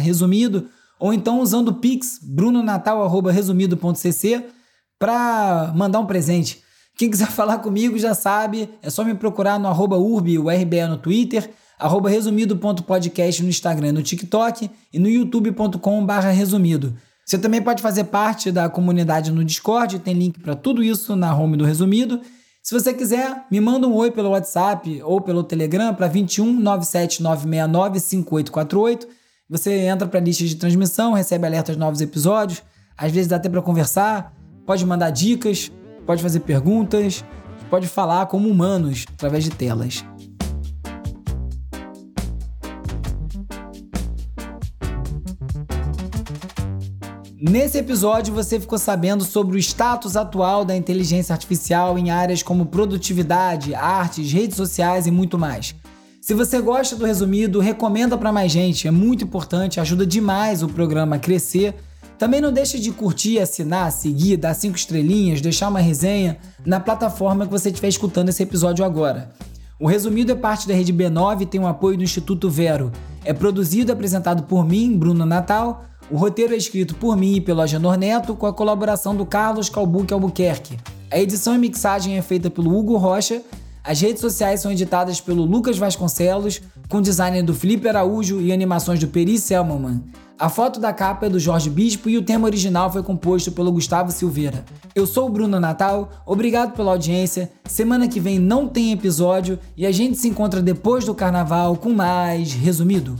resumido 0.00 0.68
ou 1.00 1.12
então 1.14 1.40
usando 1.40 1.68
o 1.68 1.74
Pix, 1.74 2.18
brunonatal.resumido.cc, 2.22 4.44
para 4.98 5.72
mandar 5.74 5.98
um 5.98 6.06
presente. 6.06 6.62
Quem 6.96 7.10
quiser 7.10 7.26
falar 7.32 7.58
comigo 7.58 7.98
já 7.98 8.14
sabe, 8.14 8.70
é 8.82 8.90
só 8.90 9.02
me 9.02 9.14
procurar 9.14 9.58
no 9.58 9.66
arroba 9.66 9.96
urbi, 9.96 10.38
o 10.38 10.50
RBE 10.50 10.86
no 10.86 10.98
Twitter, 10.98 11.50
arroba 11.78 12.10
resumido.podcast 12.10 13.42
no 13.42 13.48
Instagram 13.48 13.88
e 13.88 13.92
no 13.92 14.02
TikTok 14.02 14.70
e 14.92 14.98
no 14.98 15.08
youtube.com 15.08 16.06
resumido. 16.34 16.94
Você 17.24 17.38
também 17.38 17.62
pode 17.62 17.80
fazer 17.80 18.04
parte 18.04 18.52
da 18.52 18.68
comunidade 18.68 19.32
no 19.32 19.42
Discord, 19.44 20.00
tem 20.00 20.12
link 20.14 20.38
para 20.40 20.54
tudo 20.54 20.82
isso 20.82 21.16
na 21.16 21.34
home 21.34 21.56
do 21.56 21.64
Resumido. 21.64 22.20
Se 22.62 22.74
você 22.74 22.92
quiser, 22.92 23.46
me 23.50 23.58
manda 23.60 23.86
um 23.86 23.94
oi 23.94 24.10
pelo 24.10 24.30
WhatsApp 24.30 25.00
ou 25.02 25.18
pelo 25.20 25.44
Telegram 25.44 25.94
para 25.94 26.08
21 26.08 26.60
97 26.60 27.22
969 27.22 28.00
5848 28.00 29.19
você 29.50 29.72
entra 29.80 30.06
para 30.06 30.20
a 30.20 30.22
lista 30.22 30.44
de 30.44 30.54
transmissão, 30.54 31.12
recebe 31.12 31.44
alertas 31.44 31.74
de 31.74 31.80
novos 31.80 32.00
episódios, 32.00 32.62
às 32.96 33.10
vezes 33.10 33.26
dá 33.26 33.34
até 33.34 33.48
para 33.48 33.60
conversar, 33.60 34.32
pode 34.64 34.86
mandar 34.86 35.10
dicas, 35.10 35.72
pode 36.06 36.22
fazer 36.22 36.38
perguntas, 36.40 37.24
pode 37.68 37.88
falar 37.88 38.26
como 38.26 38.48
humanos 38.48 39.06
através 39.12 39.42
de 39.42 39.50
telas. 39.50 40.04
Nesse 47.42 47.78
episódio 47.78 48.32
você 48.32 48.60
ficou 48.60 48.78
sabendo 48.78 49.24
sobre 49.24 49.56
o 49.56 49.58
status 49.58 50.16
atual 50.16 50.64
da 50.64 50.76
inteligência 50.76 51.32
artificial 51.32 51.98
em 51.98 52.10
áreas 52.10 52.40
como 52.40 52.66
produtividade, 52.66 53.74
artes, 53.74 54.30
redes 54.30 54.56
sociais 54.56 55.08
e 55.08 55.10
muito 55.10 55.36
mais. 55.36 55.74
Se 56.30 56.34
você 56.34 56.60
gosta 56.60 56.94
do 56.94 57.04
resumido, 57.04 57.58
recomenda 57.58 58.16
para 58.16 58.30
mais 58.30 58.52
gente, 58.52 58.86
é 58.86 58.90
muito 58.92 59.24
importante, 59.24 59.80
ajuda 59.80 60.06
demais 60.06 60.62
o 60.62 60.68
programa 60.68 61.16
a 61.16 61.18
crescer. 61.18 61.74
Também 62.16 62.40
não 62.40 62.52
deixe 62.52 62.78
de 62.78 62.92
curtir, 62.92 63.40
assinar, 63.40 63.90
seguir, 63.90 64.36
dar 64.36 64.54
cinco 64.54 64.76
estrelinhas, 64.76 65.40
deixar 65.40 65.66
uma 65.66 65.80
resenha 65.80 66.38
na 66.64 66.78
plataforma 66.78 67.46
que 67.46 67.50
você 67.50 67.68
estiver 67.68 67.88
escutando 67.88 68.28
esse 68.28 68.44
episódio 68.44 68.84
agora. 68.84 69.32
O 69.76 69.88
Resumido 69.88 70.30
é 70.30 70.36
parte 70.36 70.68
da 70.68 70.74
Rede 70.74 70.92
B9 70.92 71.40
e 71.40 71.46
tem 71.46 71.60
o 71.60 71.66
apoio 71.66 71.96
do 71.96 72.04
Instituto 72.04 72.48
Vero. 72.48 72.92
É 73.24 73.32
produzido 73.32 73.90
e 73.90 73.92
apresentado 73.92 74.44
por 74.44 74.64
mim, 74.64 74.96
Bruno 74.96 75.26
Natal. 75.26 75.84
O 76.08 76.16
roteiro 76.16 76.54
é 76.54 76.56
escrito 76.56 76.94
por 76.94 77.16
mim 77.16 77.34
e 77.34 77.40
pelo 77.40 77.60
Agenor 77.60 77.98
Neto, 77.98 78.36
com 78.36 78.46
a 78.46 78.52
colaboração 78.52 79.16
do 79.16 79.26
Carlos 79.26 79.68
Calbuque 79.68 80.14
Albuquerque. 80.14 80.78
A 81.10 81.18
edição 81.18 81.56
e 81.56 81.58
mixagem 81.58 82.16
é 82.16 82.22
feita 82.22 82.48
pelo 82.48 82.72
Hugo 82.72 82.96
Rocha 82.96 83.42
as 83.82 84.00
redes 84.00 84.20
sociais 84.20 84.60
são 84.60 84.70
editadas 84.70 85.20
pelo 85.20 85.44
Lucas 85.44 85.78
Vasconcelos, 85.78 86.60
com 86.88 87.00
design 87.00 87.42
do 87.42 87.54
Felipe 87.54 87.88
Araújo 87.88 88.40
e 88.40 88.52
animações 88.52 88.98
do 88.98 89.08
Peri 89.08 89.38
Selmanman. 89.38 90.04
A 90.38 90.48
foto 90.48 90.80
da 90.80 90.92
capa 90.92 91.26
é 91.26 91.28
do 91.28 91.38
Jorge 91.38 91.68
Bispo 91.68 92.08
e 92.08 92.16
o 92.16 92.22
tema 92.22 92.46
original 92.46 92.90
foi 92.90 93.02
composto 93.02 93.52
pelo 93.52 93.72
Gustavo 93.72 94.10
Silveira. 94.10 94.64
Eu 94.94 95.06
sou 95.06 95.26
o 95.26 95.30
Bruno 95.30 95.60
Natal, 95.60 96.10
obrigado 96.24 96.74
pela 96.74 96.92
audiência. 96.92 97.50
Semana 97.64 98.08
que 98.08 98.18
vem 98.18 98.38
não 98.38 98.66
tem 98.66 98.92
episódio 98.92 99.58
e 99.76 99.86
a 99.86 99.92
gente 99.92 100.16
se 100.16 100.28
encontra 100.28 100.62
depois 100.62 101.04
do 101.04 101.14
carnaval 101.14 101.76
com 101.76 101.92
mais 101.92 102.52
resumido. 102.52 103.16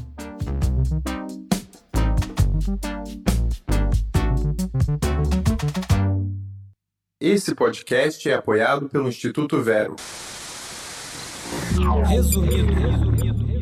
Esse 7.20 7.55
podcast 7.55 8.31
é 8.31 8.35
apoiado 8.35 8.88
pelo 8.88 9.09
Instituto 9.09 9.62
Vero. 9.62 9.94
Resumido. 11.70 12.02
resumido. 12.09 13.60